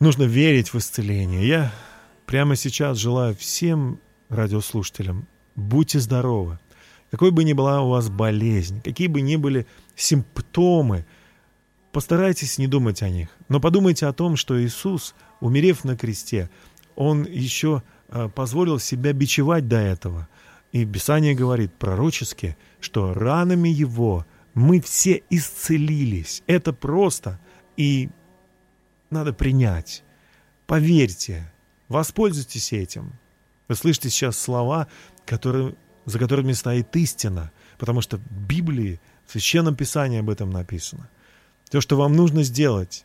Нужно 0.01 0.24
верить 0.24 0.72
в 0.72 0.78
исцеление. 0.78 1.47
Я 1.47 1.72
прямо 2.26 2.57
сейчас 2.57 2.99
желаю 2.99 3.34
всем 3.36 4.01
радиослушателям, 4.28 5.28
будьте 5.55 6.01
здоровы. 6.01 6.59
Какой 7.11 7.30
бы 7.30 7.45
ни 7.45 7.53
была 7.53 7.80
у 7.80 7.90
вас 7.90 8.09
болезнь, 8.09 8.82
какие 8.82 9.07
бы 9.07 9.20
ни 9.20 9.36
были 9.36 9.66
симптомы, 9.95 11.07
постарайтесь 11.92 12.59
не 12.59 12.66
думать 12.66 13.03
о 13.03 13.09
них. 13.09 13.28
Но 13.49 13.61
подумайте 13.61 14.07
о 14.07 14.12
том, 14.12 14.36
что 14.36 14.61
Иисус, 14.61 15.14
умерев 15.40 15.84
на 15.84 15.97
кресте, 15.97 16.51
Он 16.97 17.24
еще 17.24 17.84
э, 18.09 18.28
позволил 18.34 18.80
себя 18.80 19.12
бичевать 19.12 19.68
до 19.68 19.76
этого. 19.76 20.28
И 20.72 20.84
Писание 20.84 21.36
говорит 21.36 21.72
пророчески, 21.74 22.57
что 22.80 23.14
ранами 23.14 23.68
Его 23.68 24.26
мы 24.55 24.80
все 24.80 25.22
исцелились. 25.30 26.42
Это 26.49 26.72
просто. 26.72 27.38
И 27.76 28.09
надо 29.11 29.33
принять. 29.33 30.03
Поверьте, 30.67 31.53
воспользуйтесь 31.89 32.73
этим. 32.73 33.13
Вы 33.69 33.75
слышите 33.75 34.11
сейчас 34.11 34.39
слова, 34.39 34.89
которые, 35.27 35.75
за 36.05 36.19
которыми 36.19 36.53
стоит 36.53 36.95
истина, 36.97 37.53
потому 37.79 38.01
что 38.01 38.19
в 38.19 38.47
Библии, 38.47 39.01
в 39.27 39.33
Священном 39.33 39.77
Писании 39.77 40.21
об 40.21 40.31
этом 40.31 40.51
написано. 40.51 41.09
То, 41.71 41.81
что 41.81 41.97
вам 41.97 42.15
нужно 42.15 42.43
сделать, 42.43 43.05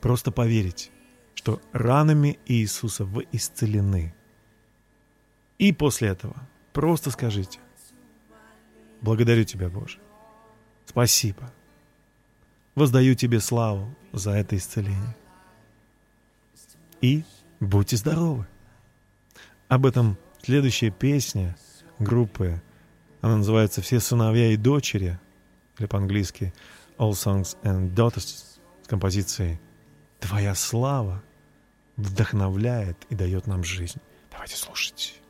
просто 0.00 0.30
поверить, 0.30 0.90
что 1.34 1.60
ранами 1.72 2.38
Иисуса 2.46 3.04
вы 3.04 3.26
исцелены. 3.32 4.14
И 5.58 5.72
после 5.72 6.08
этого 6.08 6.36
просто 6.72 7.10
скажите, 7.10 7.60
благодарю 9.00 9.44
Тебя, 9.44 9.68
Боже, 9.68 9.98
спасибо, 10.86 11.52
воздаю 12.80 13.14
Тебе 13.14 13.40
славу 13.40 13.94
за 14.12 14.30
это 14.30 14.56
исцеление. 14.56 15.14
И 17.02 17.24
будьте 17.60 17.96
здоровы. 17.96 18.46
Об 19.68 19.84
этом 19.84 20.16
следующая 20.42 20.90
песня 20.90 21.56
группы. 21.98 22.60
Она 23.20 23.36
называется 23.36 23.82
«Все 23.82 24.00
сыновья 24.00 24.52
и 24.52 24.56
дочери», 24.56 25.20
или 25.78 25.86
по-английски 25.86 26.54
«All 26.96 27.10
Songs 27.10 27.56
and 27.62 27.94
Daughters» 27.94 28.58
с 28.82 28.88
композицией 28.88 29.60
«Твоя 30.18 30.54
слава 30.54 31.22
вдохновляет 31.96 32.96
и 33.10 33.14
дает 33.14 33.46
нам 33.46 33.62
жизнь». 33.62 34.00
Давайте 34.30 34.56
слушать. 34.56 35.20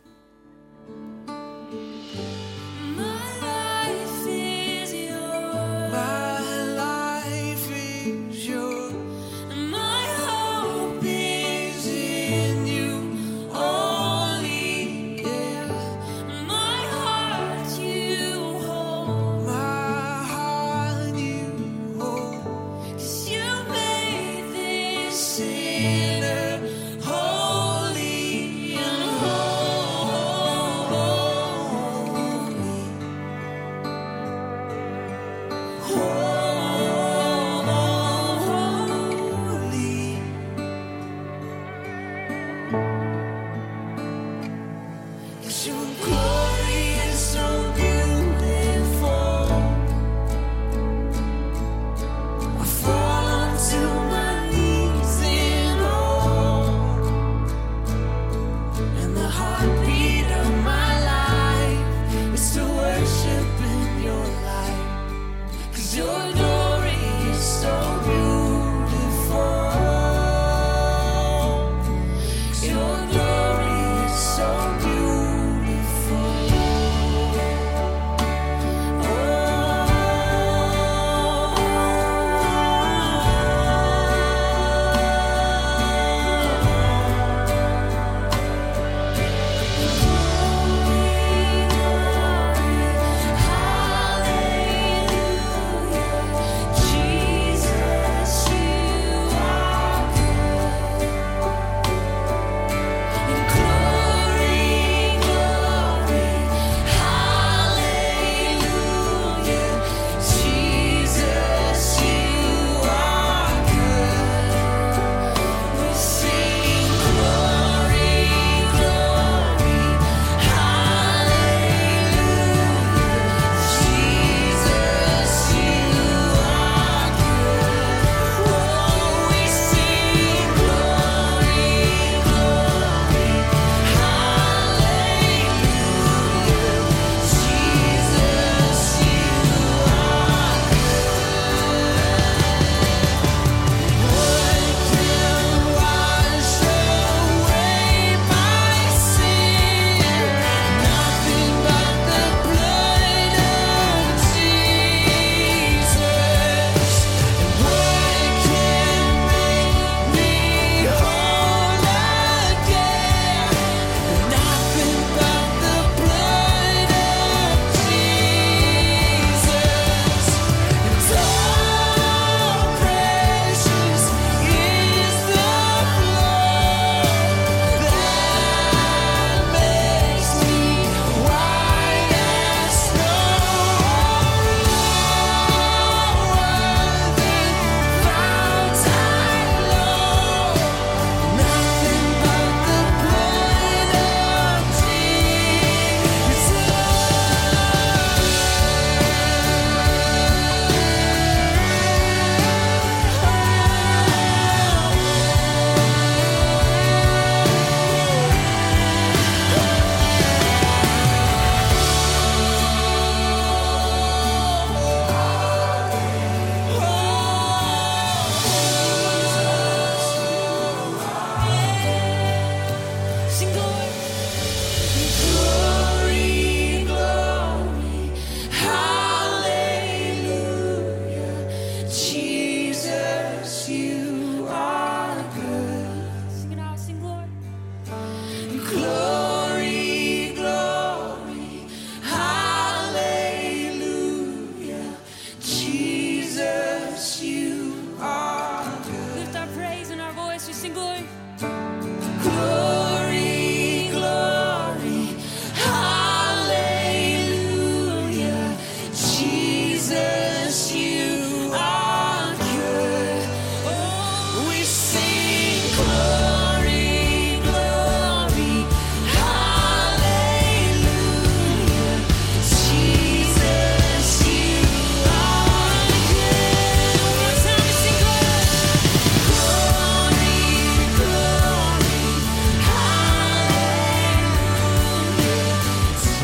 life 3.40 4.26
is 4.26 4.94
yours. 4.94 6.29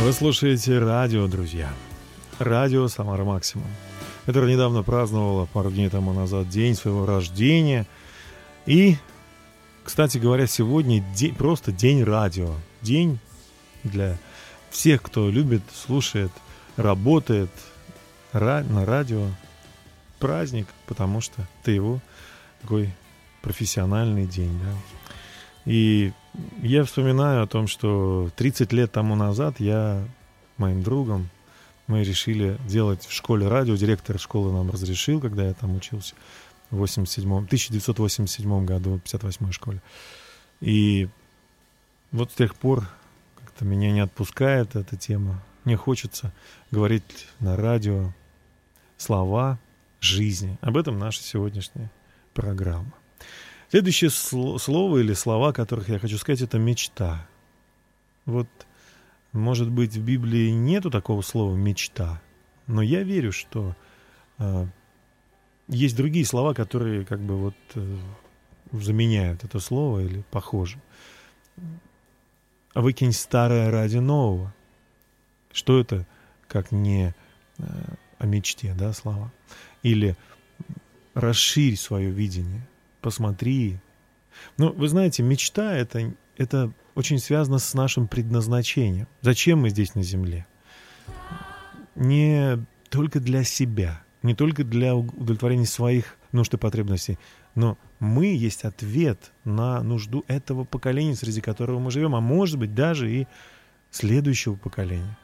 Вы 0.06 0.12
слушаете 0.12 0.78
радио, 0.78 1.26
друзья. 1.26 1.68
Радио 2.38 2.86
Самара 2.86 3.24
Максимум. 3.24 3.66
которое 4.24 4.54
недавно 4.54 4.84
праздновала 4.84 5.46
пару 5.46 5.72
дней 5.72 5.88
тому 5.88 6.12
назад 6.12 6.48
день 6.48 6.76
своего 6.76 7.06
рождения. 7.06 7.88
И, 8.66 8.98
кстати 9.82 10.18
говоря, 10.18 10.46
сегодня 10.46 11.00
день, 11.16 11.34
просто 11.34 11.72
день 11.72 12.04
радио. 12.04 12.54
День 12.82 13.18
для 13.82 14.16
всех, 14.70 15.02
кто 15.02 15.28
любит, 15.28 15.62
слушает, 15.74 16.30
работает 16.76 17.50
ра- 18.32 18.62
на 18.62 18.86
радио. 18.86 19.26
Праздник, 20.20 20.68
потому 20.86 21.20
что 21.20 21.48
это 21.60 21.72
его 21.72 22.00
такой 22.62 22.94
профессиональный 23.42 24.26
день, 24.26 24.56
да. 24.60 24.72
И 25.64 26.12
я 26.62 26.84
вспоминаю 26.84 27.42
о 27.42 27.46
том, 27.46 27.66
что 27.66 28.30
30 28.36 28.72
лет 28.72 28.92
тому 28.92 29.14
назад 29.14 29.60
я 29.60 30.06
моим 30.58 30.82
другом, 30.82 31.28
мы 31.86 32.02
решили 32.02 32.58
делать 32.66 33.04
в 33.04 33.12
школе 33.12 33.48
радио. 33.48 33.76
Директор 33.76 34.18
школы 34.18 34.52
нам 34.52 34.70
разрешил, 34.70 35.20
когда 35.20 35.46
я 35.46 35.54
там 35.54 35.76
учился 35.76 36.14
в 36.70 36.76
87 36.76 37.32
1987 37.32 38.64
году, 38.64 38.96
в 38.96 39.00
58 39.00 39.52
школе. 39.52 39.80
И 40.60 41.08
вот 42.12 42.32
с 42.32 42.34
тех 42.34 42.54
пор 42.56 42.88
как-то 43.36 43.64
меня 43.64 43.92
не 43.92 44.00
отпускает 44.00 44.74
эта 44.74 44.96
тема. 44.96 45.42
Мне 45.64 45.76
хочется 45.76 46.32
говорить 46.70 47.28
на 47.40 47.56
радио 47.56 48.12
слова 48.96 49.58
жизни. 50.00 50.58
Об 50.60 50.76
этом 50.76 50.98
наша 50.98 51.22
сегодняшняя 51.22 51.90
программа. 52.34 52.92
Следующее 53.70 54.10
сло- 54.10 54.58
слово 54.58 54.98
или 54.98 55.12
слова, 55.12 55.52
которых 55.52 55.88
я 55.88 55.98
хочу 55.98 56.18
сказать, 56.18 56.40
это 56.40 56.58
мечта. 56.58 57.26
Вот, 58.24 58.48
может 59.32 59.70
быть, 59.70 59.94
в 59.96 60.04
Библии 60.04 60.50
нету 60.50 60.90
такого 60.90 61.22
слова 61.22 61.54
мечта, 61.54 62.20
но 62.66 62.82
я 62.82 63.02
верю, 63.02 63.32
что 63.32 63.74
э, 64.38 64.66
есть 65.68 65.96
другие 65.96 66.24
слова, 66.24 66.54
которые 66.54 67.04
как 67.04 67.20
бы 67.20 67.36
вот 67.36 67.56
э, 67.74 67.98
заменяют 68.72 69.44
это 69.44 69.60
слово 69.60 70.00
или 70.00 70.22
похожи. 70.30 70.80
Выкинь 72.74 73.12
старое 73.12 73.70
ради 73.70 73.98
нового. 73.98 74.54
Что 75.52 75.80
это, 75.80 76.06
как 76.48 76.72
не 76.72 77.14
э, 77.58 77.64
о 78.18 78.26
мечте, 78.26 78.74
да, 78.78 78.92
слова? 78.92 79.32
Или 79.82 80.16
расширь 81.14 81.76
свое 81.76 82.10
видение, 82.10 82.66
посмотри. 83.06 83.78
Ну, 84.58 84.72
вы 84.72 84.88
знаете, 84.88 85.22
мечта 85.22 85.76
это, 85.76 86.12
это 86.36 86.72
очень 86.96 87.20
связано 87.20 87.60
с 87.60 87.72
нашим 87.72 88.08
предназначением. 88.08 89.06
Зачем 89.20 89.60
мы 89.60 89.70
здесь 89.70 89.94
на 89.94 90.02
Земле? 90.02 90.44
Не 91.94 92.66
только 92.88 93.20
для 93.20 93.44
себя, 93.44 94.02
не 94.24 94.34
только 94.34 94.64
для 94.64 94.96
удовлетворения 94.96 95.66
своих 95.66 96.16
нужд 96.32 96.52
и 96.54 96.56
потребностей, 96.56 97.16
но 97.54 97.78
мы 98.00 98.34
есть 98.34 98.64
ответ 98.64 99.30
на 99.44 99.84
нужду 99.84 100.24
этого 100.26 100.64
поколения, 100.64 101.14
среди 101.14 101.40
которого 101.40 101.78
мы 101.78 101.92
живем, 101.92 102.16
а 102.16 102.20
может 102.20 102.58
быть 102.58 102.74
даже 102.74 103.08
и 103.08 103.28
следующего 103.92 104.56
поколения. 104.56 105.16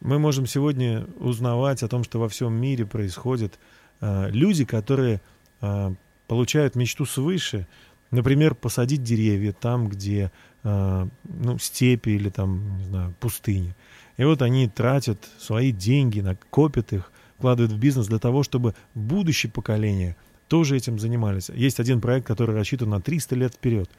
Мы 0.00 0.18
можем 0.18 0.44
сегодня 0.44 1.06
узнавать 1.20 1.82
о 1.82 1.88
том, 1.88 2.04
что 2.04 2.20
во 2.20 2.28
всем 2.28 2.52
мире 2.52 2.84
происходит. 2.84 3.58
Э, 4.02 4.28
люди, 4.28 4.66
которые 4.66 5.22
э, 5.62 5.94
получают 6.26 6.74
мечту 6.74 7.06
свыше, 7.06 7.66
например, 8.10 8.54
посадить 8.54 9.02
деревья 9.02 9.52
там, 9.52 9.88
где 9.88 10.30
э, 10.64 11.08
ну, 11.24 11.58
степи 11.58 12.10
или 12.10 12.30
там, 12.30 12.78
не 12.78 12.84
знаю, 12.84 13.14
пустыни. 13.20 13.74
И 14.16 14.24
вот 14.24 14.42
они 14.42 14.68
тратят 14.68 15.18
свои 15.38 15.72
деньги, 15.72 16.24
копят 16.50 16.92
их, 16.92 17.12
вкладывают 17.38 17.72
в 17.72 17.78
бизнес 17.78 18.06
для 18.06 18.18
того, 18.18 18.42
чтобы 18.42 18.74
будущее 18.94 19.52
поколение 19.52 20.16
тоже 20.48 20.76
этим 20.76 20.98
занимались. 20.98 21.48
Есть 21.48 21.80
один 21.80 22.00
проект, 22.00 22.26
который 22.26 22.56
рассчитан 22.56 22.90
на 22.90 23.00
300 23.00 23.34
лет 23.34 23.54
вперед. 23.54 23.90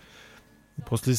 После 0.88 1.16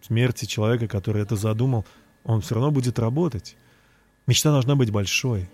смерти 0.00 0.46
человека, 0.46 0.88
который 0.88 1.22
это 1.22 1.36
задумал, 1.36 1.84
он 2.24 2.40
все 2.40 2.54
равно 2.54 2.70
будет 2.70 2.98
работать. 2.98 3.56
Мечта 4.26 4.50
должна 4.50 4.74
быть 4.74 4.90
большой. 4.90 5.48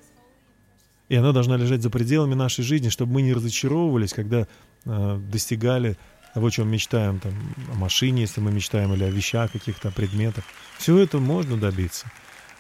И 1.09 1.17
она 1.17 1.33
должна 1.33 1.57
лежать 1.57 1.83
за 1.83 1.91
пределами 1.91 2.35
нашей 2.35 2.65
жизни, 2.65 2.89
чтобы 2.89 3.13
мы 3.13 3.23
не 3.23 3.35
разочаровывались, 3.35 4.15
когда 4.15 4.47
достигали 4.85 5.97
того, 6.35 6.47
о 6.47 6.51
чем 6.51 6.69
мечтаем, 6.69 7.21
там, 7.21 7.33
о 7.73 7.77
машине, 7.77 8.23
если 8.23 8.41
мы 8.41 8.53
мечтаем, 8.53 8.93
или 8.95 9.05
о 9.05 9.11
вещах 9.11 9.53
каких-то, 9.53 9.91
предметах. 9.91 10.45
Все 10.79 10.99
это 10.99 11.19
можно 11.19 11.57
добиться. 11.57 12.11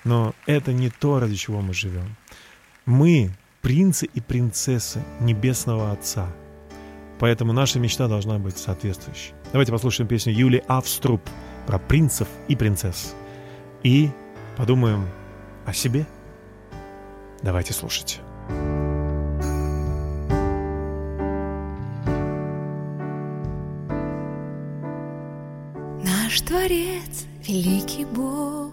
Но 0.04 0.34
это 0.46 0.72
не 0.72 0.90
то, 0.90 1.20
ради 1.20 1.36
чего 1.36 1.60
мы 1.60 1.72
живем. 1.72 2.16
Мы 2.86 3.30
принцы 3.60 4.06
и 4.06 4.20
принцессы 4.20 5.02
Небесного 5.20 5.92
Отца. 5.92 6.28
Поэтому 7.18 7.52
наша 7.52 7.78
мечта 7.78 8.08
должна 8.08 8.38
быть 8.38 8.58
соответствующей. 8.58 9.32
Давайте 9.52 9.70
послушаем 9.70 10.08
песню 10.08 10.32
Юли 10.32 10.62
Авструб 10.66 11.22
про 11.66 11.78
принцев 11.78 12.26
и 12.48 12.56
принцесс. 12.56 13.14
И 13.84 14.10
подумаем 14.56 15.08
о 15.64 15.72
себе. 15.72 16.04
Давайте 17.42 17.72
слушать. 17.72 18.20
Наш 26.32 26.40
Творец, 26.40 27.26
великий 27.46 28.06
Бог, 28.06 28.72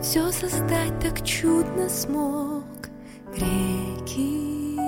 все 0.00 0.30
создать 0.30 0.96
так 1.00 1.26
чудно 1.26 1.88
смог. 1.88 2.62
Реки, 3.34 4.78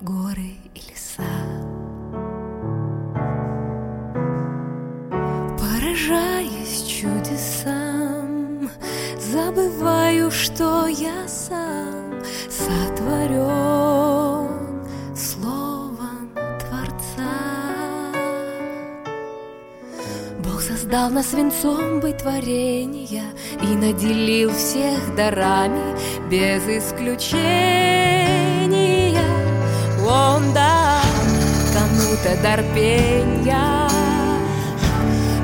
горы 0.00 0.56
и 0.74 0.80
леса. 0.90 1.22
Поражаясь 5.56 6.82
чудесам, 6.82 8.68
забываю, 9.20 10.32
что 10.32 10.88
я 10.88 11.28
сам 11.28 11.63
создал 20.94 21.10
нас 21.10 21.32
венцом 21.32 22.00
творения 22.00 23.24
И 23.60 23.66
наделил 23.66 24.52
всех 24.52 25.16
дарами 25.16 25.96
без 26.30 26.62
исключения. 26.68 27.34
Он 30.06 30.52
дал 30.52 31.00
кому-то 31.72 32.36
дар 32.42 32.62
пения 32.74 33.88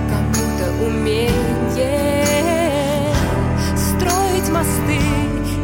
Кому-то 0.08 0.70
умение 0.86 1.96
Строить 3.76 4.50
мосты 4.50 5.00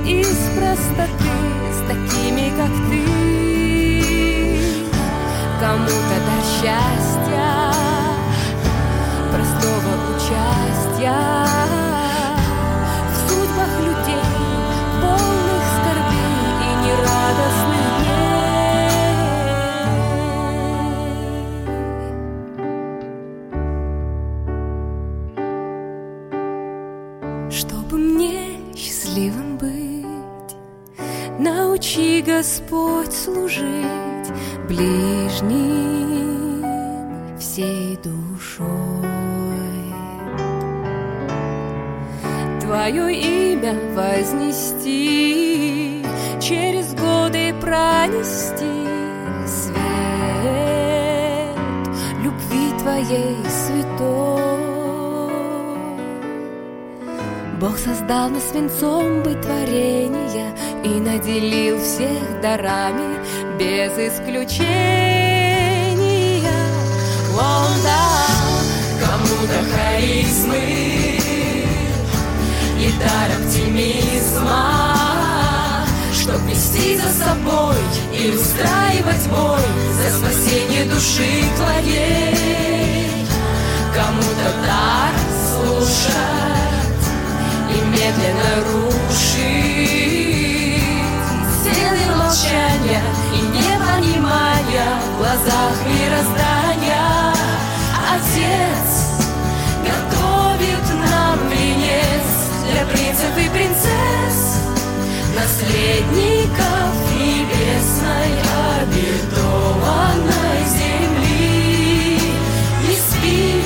из 0.05 0.37
простоты 0.57 1.37
С 1.73 1.81
такими, 1.87 2.51
как 2.57 2.73
ты. 2.91 3.03
Кому-то 5.61 6.17
дар 6.27 6.43
счастья 6.61 7.06
Господь 32.37 33.15
служить 33.15 34.29
ближним 34.69 36.63
всей 37.39 37.97
душой. 38.05 38.67
Твое 42.61 43.15
имя 43.55 43.75
вознести, 43.95 45.25
через 46.39 46.93
годы 46.93 47.55
пронести 47.59 48.85
свет 49.47 49.77
любви 52.23 52.71
Твоей 52.81 53.37
святой. 53.49 54.43
Бог 57.59 57.79
создал 57.79 58.29
нас 58.29 58.53
венцом 58.53 59.23
быть 59.23 59.41
творения 59.41 60.46
и 60.87 61.01
наделил 61.01 61.81
всех 61.81 62.41
дарами 62.41 63.19
без 63.59 63.91
исключения. 63.99 65.17
Он 67.33 67.71
дал 67.83 68.61
кому-то 69.01 69.59
харизмы 69.75 71.19
И 72.79 72.93
дар 73.01 73.29
оптимизма 73.37 74.65
Чтоб 76.13 76.41
вести 76.49 76.97
за 76.97 77.11
собой 77.25 77.83
и 78.17 78.31
устраивать 78.31 79.27
бой 79.29 79.67
За 80.01 80.09
спасение 80.17 80.85
души 80.85 81.51
твоей. 81.57 83.27
Кому-то 83.93 84.49
дар 84.65 85.13
слушать 85.51 87.07
и 87.71 87.77
медленно 87.91 88.53
рушить 88.71 90.56
молчания 92.47 93.03
и 93.33 93.39
непонимания 93.41 94.87
в 95.03 95.19
глазах 95.19 95.75
мироздания. 95.87 97.33
Отец 98.15 98.89
готовит 99.83 100.87
нам 101.11 101.39
венец 101.51 102.27
для 102.71 102.85
принцев 102.87 103.33
и 103.37 103.49
принцесс, 103.51 104.61
наследников 105.35 106.91
небесной 107.19 108.31
обетованной 108.81 110.63
земли. 110.79 112.21
Не 112.87 112.97
спи, 112.97 113.63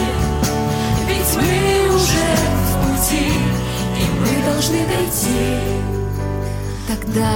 ведь 1.06 1.32
мы 1.36 1.94
уже 1.94 2.30
в 2.66 2.72
пути, 2.82 3.28
и 3.98 4.04
мы 4.20 4.32
должны 4.52 4.80
дойти. 4.86 5.80
Тогда 6.88 7.30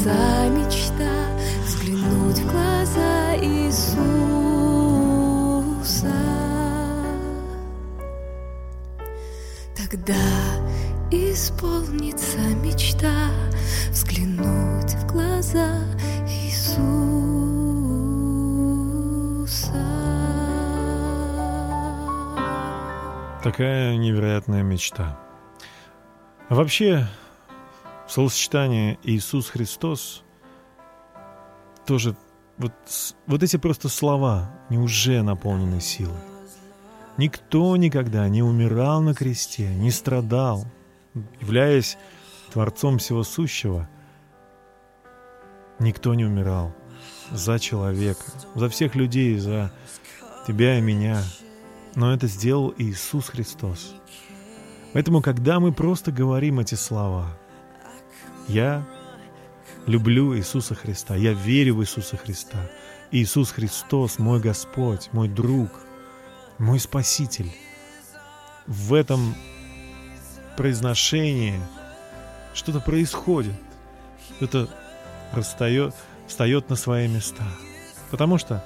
исполнится 0.00 0.48
мечта 0.48 1.12
взглянуть 1.66 2.38
в 2.38 2.50
глаза 2.50 3.36
Иисуса. 3.36 4.06
Тогда 9.76 10.14
исполнится 11.10 12.38
мечта 12.62 13.30
взглянуть 13.90 14.94
в 14.94 15.06
глаза 15.06 15.82
Иисуса. 16.26 16.80
Такая 23.42 23.96
невероятная 23.96 24.62
мечта. 24.62 25.18
А 26.48 26.54
вообще, 26.54 27.06
словосочетание 28.10 28.98
Иисус 29.04 29.48
Христос 29.48 30.24
тоже 31.86 32.16
вот, 32.58 32.72
вот 33.26 33.42
эти 33.42 33.56
просто 33.56 33.88
слова, 33.88 34.50
они 34.68 34.78
уже 34.78 35.22
наполнены 35.22 35.80
силой. 35.80 36.18
Никто 37.16 37.76
никогда 37.76 38.28
не 38.28 38.42
умирал 38.42 39.00
на 39.00 39.14
кресте, 39.14 39.68
не 39.74 39.90
страдал, 39.90 40.66
являясь 41.40 41.96
Творцом 42.52 42.98
всего 42.98 43.22
сущего. 43.22 43.88
Никто 45.78 46.14
не 46.14 46.24
умирал 46.24 46.74
за 47.30 47.58
человека, 47.58 48.24
за 48.54 48.68
всех 48.68 48.94
людей, 48.94 49.38
за 49.38 49.72
тебя 50.46 50.78
и 50.78 50.80
меня. 50.80 51.22
Но 51.94 52.12
это 52.12 52.26
сделал 52.26 52.74
Иисус 52.76 53.28
Христос. 53.28 53.94
Поэтому, 54.92 55.22
когда 55.22 55.60
мы 55.60 55.72
просто 55.72 56.12
говорим 56.12 56.60
эти 56.60 56.74
слова, 56.74 57.39
я 58.48 58.86
люблю 59.86 60.36
Иисуса 60.36 60.74
Христа, 60.74 61.16
я 61.16 61.32
верю 61.32 61.76
в 61.76 61.82
Иисуса 61.82 62.16
Христа. 62.16 62.58
Иисус 63.10 63.50
Христос 63.50 64.18
мой 64.18 64.40
Господь, 64.40 65.08
мой 65.12 65.28
друг, 65.28 65.68
мой 66.58 66.78
Спаситель. 66.78 67.50
В 68.66 68.94
этом 68.94 69.34
произношении 70.56 71.60
что-то 72.54 72.80
происходит, 72.80 73.54
что-то 74.36 74.68
расстает, 75.32 75.94
встает 76.26 76.68
на 76.68 76.76
свои 76.76 77.08
места. 77.08 77.44
Потому 78.10 78.38
что, 78.38 78.64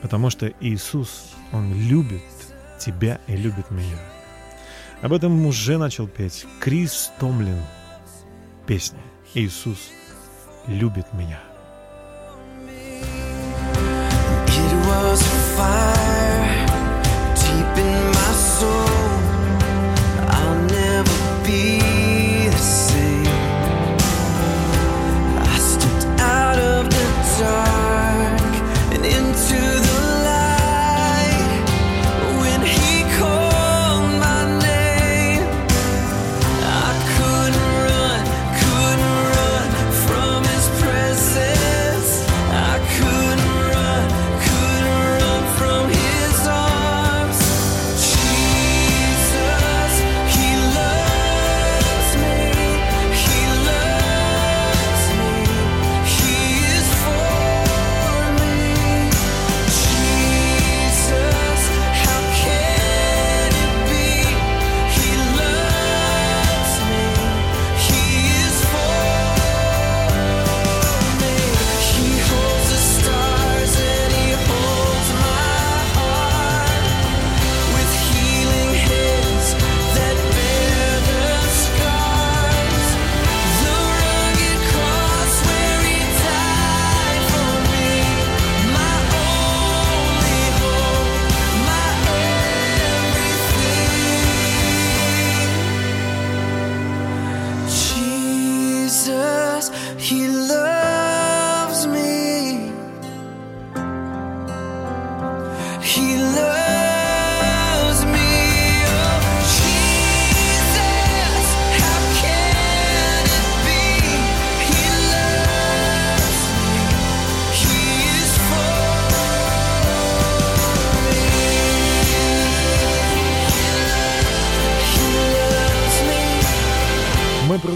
потому 0.00 0.30
что 0.30 0.52
Иисус, 0.60 1.32
Он 1.52 1.74
любит 1.74 2.22
тебя 2.78 3.20
и 3.26 3.36
любит 3.36 3.70
меня. 3.70 3.98
Об 5.02 5.12
этом 5.12 5.44
уже 5.46 5.78
начал 5.78 6.06
петь 6.06 6.46
Крис 6.60 7.10
Томлин. 7.18 7.60
Песня 8.66 9.00
«Иисус 9.34 9.90
любит 10.68 11.12
меня». 11.14 11.40
It 14.46 14.72
was 14.86 15.22
fire 15.56 16.66
deep 17.34 17.78
in 17.78 18.10
my 18.12 18.32
soul. 18.32 18.81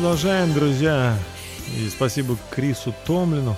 Продолжаем, 0.07 0.55
друзья. 0.55 1.19
И 1.77 1.89
спасибо 1.89 2.39
Крису 2.53 2.95
Томлину 3.07 3.57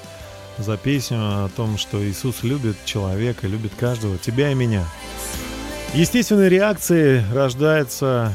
за 0.57 0.79
песню 0.79 1.19
о 1.45 1.51
том, 1.55 1.77
что 1.77 2.03
Иисус 2.03 2.43
любит 2.43 2.75
человека, 2.87 3.47
любит 3.47 3.75
каждого, 3.75 4.17
тебя 4.17 4.51
и 4.51 4.55
меня. 4.55 4.87
Естественной 5.93 6.49
реакцией 6.49 7.23
рождается 7.35 8.33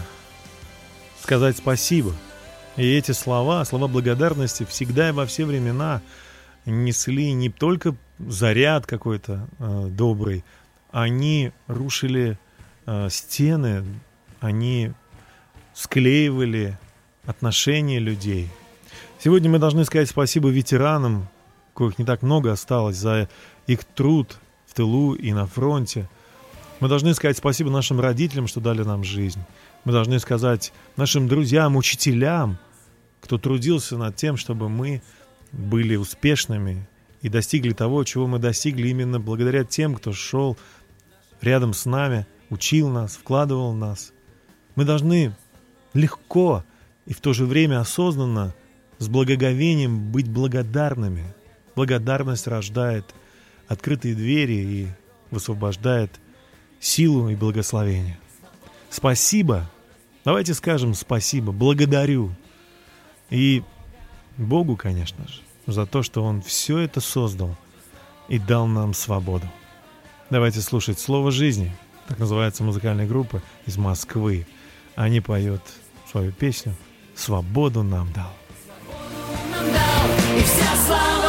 сказать 1.24 1.58
спасибо. 1.58 2.14
И 2.78 2.84
эти 2.96 3.14
слова, 3.14 3.66
слова 3.66 3.88
благодарности 3.88 4.64
всегда 4.64 5.10
и 5.10 5.12
во 5.12 5.26
все 5.26 5.46
времена 5.46 6.04
несли 6.68 7.34
не 7.34 7.50
только 7.50 7.96
заряд 8.20 8.86
какой-то 8.86 9.48
э, 9.58 9.88
добрый, 9.90 10.46
они 10.92 11.52
рушили 11.66 12.38
э, 12.86 13.08
стены, 13.10 13.84
они 14.40 14.92
склеивали 15.74 16.78
отношения 17.26 18.00
людей. 18.00 18.50
Сегодня 19.20 19.50
мы 19.50 19.60
должны 19.60 19.86
сказать 19.86 20.10
спасибо 20.10 20.50
ветеранам, 20.50 21.28
коих 21.74 21.98
не 21.98 22.06
так 22.06 22.22
много 22.22 22.52
осталось, 22.52 22.98
за 22.98 23.30
их 23.68 23.84
труд 23.84 24.38
в 24.68 24.74
тылу 24.74 25.14
и 25.14 25.32
на 25.32 25.48
фронте. 25.48 26.10
Мы 26.80 26.90
должны 26.90 27.14
сказать 27.14 27.38
спасибо 27.38 27.70
нашим 27.70 28.02
родителям, 28.02 28.48
что 28.48 28.60
дали 28.60 28.84
нам 28.84 29.04
жизнь. 29.04 29.40
Мы 29.86 29.94
должны 29.94 30.20
сказать 30.20 30.74
нашим 30.98 31.28
друзьям, 31.28 31.78
учителям, 31.78 32.58
кто 33.22 33.38
трудился 33.38 33.98
над 33.98 34.16
тем, 34.16 34.36
чтобы 34.36 34.68
мы 34.68 35.02
были 35.54 35.96
успешными 35.96 36.86
и 37.22 37.30
достигли 37.30 37.72
того, 37.72 38.04
чего 38.04 38.28
мы 38.28 38.40
достигли 38.40 38.90
именно 38.90 39.20
благодаря 39.20 39.64
тем, 39.64 39.96
кто 39.96 40.12
шел 40.12 40.58
рядом 41.40 41.74
с 41.74 41.86
нами, 41.86 42.28
учил 42.50 42.90
нас, 42.90 43.16
вкладывал 43.16 43.74
нас. 43.74 44.12
Мы 44.76 44.84
должны 44.84 45.34
легко 45.94 46.66
и 47.06 47.14
в 47.14 47.22
то 47.22 47.34
же 47.34 47.46
время 47.46 47.80
осознанно, 47.80 48.54
с 49.00 49.08
благоговением 49.08 50.12
быть 50.12 50.30
благодарными. 50.30 51.34
Благодарность 51.76 52.48
рождает 52.48 53.14
открытые 53.68 54.16
двери 54.16 54.54
и 54.54 54.88
высвобождает 55.32 56.12
силу 56.80 57.30
и 57.30 57.36
благословение. 57.36 58.20
Спасибо. 58.90 59.70
Давайте 60.24 60.54
скажем 60.54 60.94
спасибо. 60.94 61.52
Благодарю. 61.52 62.32
И 63.30 63.64
Богу, 64.38 64.78
конечно 64.78 65.28
же, 65.28 65.42
за 65.66 65.86
то, 65.86 66.04
что 66.04 66.24
Он 66.24 66.42
все 66.42 66.78
это 66.78 67.02
создал 67.02 67.58
и 68.30 68.40
дал 68.40 68.68
нам 68.68 68.94
свободу. 68.94 69.48
Давайте 70.30 70.62
слушать 70.62 71.00
«Слово 71.00 71.32
жизни». 71.32 71.76
Так 72.08 72.20
называется 72.20 72.64
музыкальная 72.64 73.08
группа 73.08 73.42
из 73.66 73.78
Москвы. 73.78 74.46
Они 74.96 75.20
поют 75.20 75.62
свою 76.10 76.32
песню 76.32 76.76
«Свободу 77.16 77.84
нам 77.84 78.12
дал». 78.14 78.34
И 80.38 80.44
вся 80.44 80.76
слава 80.88 81.23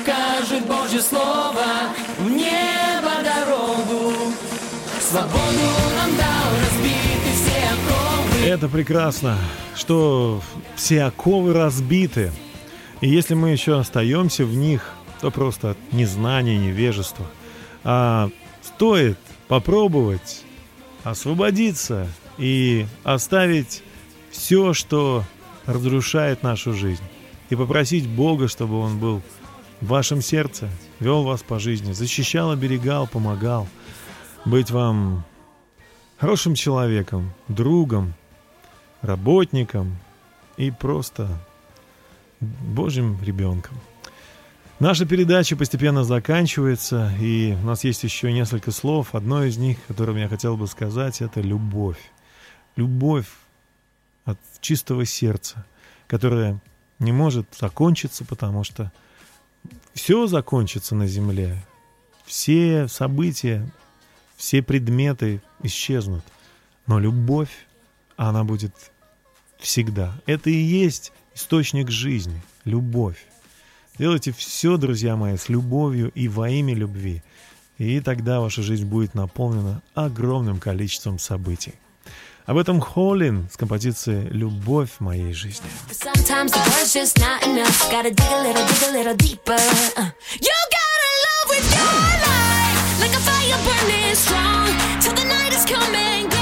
укажет 0.00 0.66
Божье 0.66 1.00
Слово 1.00 1.64
В 2.18 2.30
небо 2.30 3.10
дорогу 3.24 4.12
Свободу 5.00 5.70
нам 5.96 6.16
дал 6.16 6.50
разбиты 6.60 7.30
все 7.34 7.64
оковы 7.66 8.46
Это 8.46 8.68
прекрасно, 8.68 9.38
что 9.74 10.40
все 10.76 11.04
оковы 11.04 11.52
разбиты. 11.52 12.32
И 13.00 13.08
если 13.08 13.34
мы 13.34 13.50
еще 13.50 13.78
остаемся 13.78 14.44
в 14.44 14.54
них, 14.54 14.94
то 15.20 15.30
просто 15.30 15.70
от 15.70 15.78
незнания, 15.92 16.58
невежества. 16.58 17.26
А 17.82 18.30
стоит 18.62 19.18
попробовать 19.48 20.42
освободиться 21.02 22.06
и 22.38 22.86
оставить 23.04 23.82
все, 24.30 24.74
что 24.74 25.24
разрушает 25.66 26.42
нашу 26.42 26.72
жизнь. 26.72 27.02
И 27.48 27.56
попросить 27.56 28.06
Бога, 28.06 28.48
чтобы 28.48 28.78
Он 28.78 28.98
был 28.98 29.22
в 29.80 29.86
вашем 29.86 30.20
сердце, 30.20 30.68
вел 30.98 31.22
вас 31.24 31.42
по 31.42 31.58
жизни, 31.58 31.92
защищал, 31.92 32.50
оберегал, 32.50 33.06
помогал. 33.06 33.66
Быть 34.44 34.70
вам 34.70 35.24
хорошим 36.18 36.54
человеком, 36.54 37.32
другом, 37.48 38.14
работником 39.02 39.96
и 40.56 40.70
просто 40.70 41.28
Божьим 42.40 43.18
ребенком. 43.22 43.78
Наша 44.78 45.04
передача 45.04 45.56
постепенно 45.56 46.04
заканчивается, 46.04 47.12
и 47.20 47.54
у 47.62 47.66
нас 47.66 47.84
есть 47.84 48.02
еще 48.02 48.32
несколько 48.32 48.70
слов. 48.70 49.14
Одно 49.14 49.44
из 49.44 49.58
них, 49.58 49.76
которым 49.86 50.16
я 50.16 50.26
хотел 50.26 50.56
бы 50.56 50.66
сказать, 50.66 51.20
это 51.20 51.42
любовь. 51.42 51.98
Любовь 52.76 53.26
от 54.24 54.38
чистого 54.62 55.04
сердца, 55.04 55.66
которая 56.06 56.60
не 56.98 57.12
может 57.12 57.46
закончиться, 57.58 58.24
потому 58.24 58.64
что 58.64 58.90
все 59.94 60.26
закончится 60.26 60.94
на 60.94 61.06
земле. 61.06 61.64
Все 62.24 62.86
события, 62.88 63.68
все 64.36 64.62
предметы 64.62 65.42
исчезнут. 65.62 66.24
Но 66.86 66.98
любовь, 66.98 67.66
она 68.16 68.44
будет 68.44 68.74
всегда. 69.58 70.14
Это 70.26 70.50
и 70.50 70.54
есть 70.54 71.12
источник 71.34 71.90
жизни, 71.90 72.40
любовь. 72.64 73.26
Делайте 73.98 74.32
все, 74.32 74.76
друзья 74.76 75.16
мои, 75.16 75.36
с 75.36 75.48
любовью 75.48 76.10
и 76.14 76.28
во 76.28 76.48
имя 76.48 76.74
любви. 76.74 77.22
И 77.78 78.00
тогда 78.00 78.40
ваша 78.40 78.62
жизнь 78.62 78.86
будет 78.86 79.14
наполнена 79.14 79.82
огромным 79.94 80.58
количеством 80.58 81.18
событий. 81.18 81.74
Об 82.50 82.58
этом 82.58 82.80
Холлин 82.80 83.48
с 83.48 83.56
композицией 83.56 84.26
«Любовь 84.28 84.98
моей 84.98 85.32
жизни». 85.32 85.70
Uh, 89.96 90.10
like 92.98 93.14
a 93.14 93.20
fire 93.20 93.56
burning 93.64 94.16
strong. 94.16 94.66
Till 95.00 95.14
the 95.14 95.24
night 95.26 95.52
is 95.52 95.64
come 95.64 96.39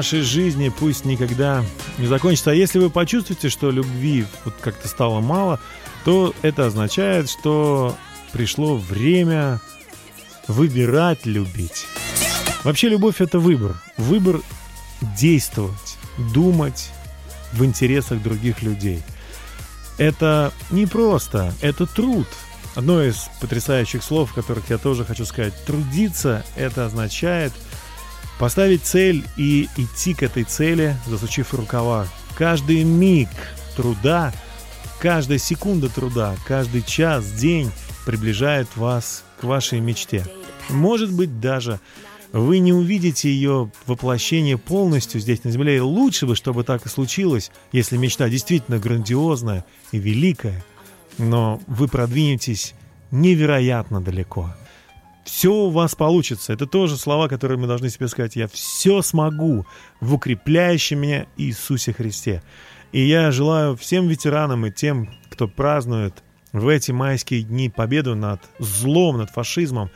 Вашей 0.00 0.22
жизни 0.22 0.70
пусть 0.70 1.04
никогда 1.04 1.62
не 1.98 2.06
закончится. 2.06 2.52
А 2.52 2.54
если 2.54 2.78
вы 2.78 2.88
почувствуете, 2.88 3.50
что 3.50 3.70
любви 3.70 4.24
вот 4.46 4.54
как-то 4.62 4.88
стало 4.88 5.20
мало, 5.20 5.60
то 6.06 6.34
это 6.40 6.64
означает, 6.64 7.28
что 7.28 7.94
пришло 8.32 8.76
время 8.78 9.60
выбирать 10.48 11.26
любить. 11.26 11.86
Вообще 12.64 12.88
любовь 12.88 13.20
это 13.20 13.38
выбор. 13.38 13.76
Выбор 13.98 14.40
действовать, 15.18 15.98
думать 16.32 16.88
в 17.52 17.62
интересах 17.62 18.22
других 18.22 18.62
людей. 18.62 19.02
Это 19.98 20.50
не 20.70 20.86
просто, 20.86 21.52
это 21.60 21.84
труд. 21.84 22.26
Одно 22.74 23.02
из 23.02 23.28
потрясающих 23.42 24.02
слов, 24.02 24.32
которых 24.32 24.70
я 24.70 24.78
тоже 24.78 25.04
хочу 25.04 25.26
сказать. 25.26 25.52
Трудиться 25.66 26.42
это 26.56 26.86
означает 26.86 27.52
Поставить 28.40 28.84
цель 28.84 29.22
и 29.36 29.68
идти 29.76 30.14
к 30.14 30.22
этой 30.22 30.44
цели, 30.44 30.96
засучив 31.06 31.52
рукава. 31.52 32.08
Каждый 32.34 32.84
миг 32.84 33.28
труда, 33.76 34.32
каждая 34.98 35.36
секунда 35.36 35.90
труда, 35.90 36.34
каждый 36.46 36.80
час, 36.80 37.30
день 37.32 37.70
приближает 38.06 38.66
вас 38.78 39.24
к 39.38 39.44
вашей 39.44 39.80
мечте. 39.80 40.24
Может 40.70 41.12
быть, 41.12 41.38
даже 41.38 41.80
вы 42.32 42.60
не 42.60 42.72
увидите 42.72 43.28
ее 43.28 43.70
воплощение 43.84 44.56
полностью 44.56 45.20
здесь 45.20 45.44
на 45.44 45.50
Земле. 45.50 45.76
И 45.76 45.80
лучше 45.80 46.26
бы, 46.26 46.34
чтобы 46.34 46.64
так 46.64 46.86
и 46.86 46.88
случилось, 46.88 47.50
если 47.72 47.98
мечта 47.98 48.26
действительно 48.30 48.78
грандиозная 48.78 49.66
и 49.92 49.98
великая. 49.98 50.64
Но 51.18 51.60
вы 51.66 51.88
продвинетесь 51.88 52.72
невероятно 53.10 54.00
далеко. 54.00 54.54
Все 55.30 55.54
у 55.54 55.70
вас 55.70 55.94
получится. 55.94 56.52
Это 56.52 56.66
тоже 56.66 56.96
слова, 56.96 57.28
которые 57.28 57.56
мы 57.56 57.68
должны 57.68 57.88
себе 57.88 58.08
сказать. 58.08 58.34
Я 58.34 58.48
все 58.48 59.00
смогу 59.00 59.64
в 60.00 60.14
укрепляющем 60.14 60.98
меня 60.98 61.26
Иисусе 61.36 61.92
Христе. 61.92 62.42
И 62.90 63.00
я 63.06 63.30
желаю 63.30 63.76
всем 63.76 64.08
ветеранам 64.08 64.66
и 64.66 64.72
тем, 64.72 65.08
кто 65.30 65.46
празднует 65.46 66.24
в 66.52 66.66
эти 66.66 66.90
майские 66.90 67.42
дни 67.44 67.70
победу 67.70 68.16
над 68.16 68.40
злом, 68.58 69.18
над 69.18 69.30
фашизмом, 69.30 69.90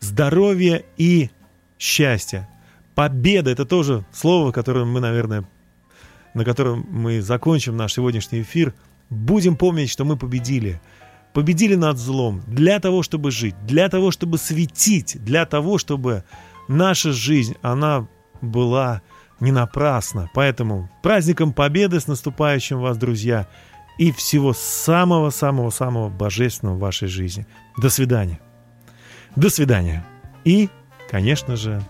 здоровья 0.00 0.82
и 0.96 1.28
счастья. 1.78 2.48
Победа— 2.94 3.50
это 3.52 3.66
тоже 3.66 4.06
слово, 4.10 4.52
которое 4.52 4.86
мы, 4.86 5.00
наверное, 5.00 5.46
на 6.32 6.46
котором 6.46 6.86
мы 6.90 7.20
закончим 7.20 7.76
наш 7.76 7.92
сегодняшний 7.92 8.40
эфир. 8.40 8.72
Будем 9.10 9.56
помнить, 9.56 9.90
что 9.90 10.06
мы 10.06 10.16
победили. 10.16 10.80
Победили 11.36 11.74
над 11.74 11.98
злом 11.98 12.42
для 12.46 12.80
того, 12.80 13.02
чтобы 13.02 13.30
жить, 13.30 13.54
для 13.66 13.90
того, 13.90 14.10
чтобы 14.10 14.38
светить, 14.38 15.22
для 15.22 15.44
того, 15.44 15.76
чтобы 15.76 16.24
наша 16.66 17.12
жизнь, 17.12 17.56
она 17.60 18.08
была 18.40 19.02
не 19.38 19.52
напрасна. 19.52 20.30
Поэтому 20.32 20.88
праздником 21.02 21.52
Победы 21.52 22.00
с 22.00 22.06
наступающим 22.06 22.80
вас, 22.80 22.96
друзья, 22.96 23.46
и 23.98 24.12
всего 24.12 24.54
самого-самого-самого 24.54 26.08
божественного 26.08 26.76
в 26.76 26.80
вашей 26.80 27.08
жизни. 27.08 27.46
До 27.76 27.90
свидания. 27.90 28.40
До 29.36 29.50
свидания. 29.50 30.06
И, 30.46 30.70
конечно 31.10 31.54
же, 31.56 31.82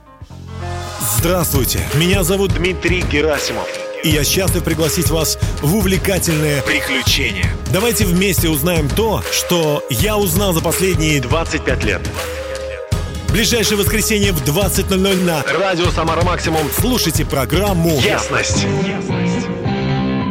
Здравствуйте, 1.18 1.78
меня 1.94 2.24
зовут 2.24 2.52
Дмитрий 2.52 3.00
Герасимов. 3.00 3.85
И 4.02 4.08
я 4.08 4.24
счастлив 4.24 4.62
пригласить 4.64 5.10
вас 5.10 5.38
в 5.62 5.74
увлекательное 5.74 6.62
Приключения. 6.62 7.46
Давайте 7.72 8.04
вместе 8.04 8.48
узнаем 8.48 8.88
то, 8.88 9.22
что 9.32 9.82
я 9.90 10.16
узнал 10.16 10.52
за 10.52 10.60
последние 10.60 11.20
25 11.20 11.84
лет. 11.84 12.00
ближайшее 13.30 13.76
воскресенье 13.78 14.32
в 14.32 14.42
20.00 14.42 15.24
на 15.24 15.42
Радио 15.42 15.90
Самара 15.90 16.22
Максимум. 16.22 16.62
Слушайте 16.78 17.24
программу 17.24 18.00
Ясность. 18.00 18.66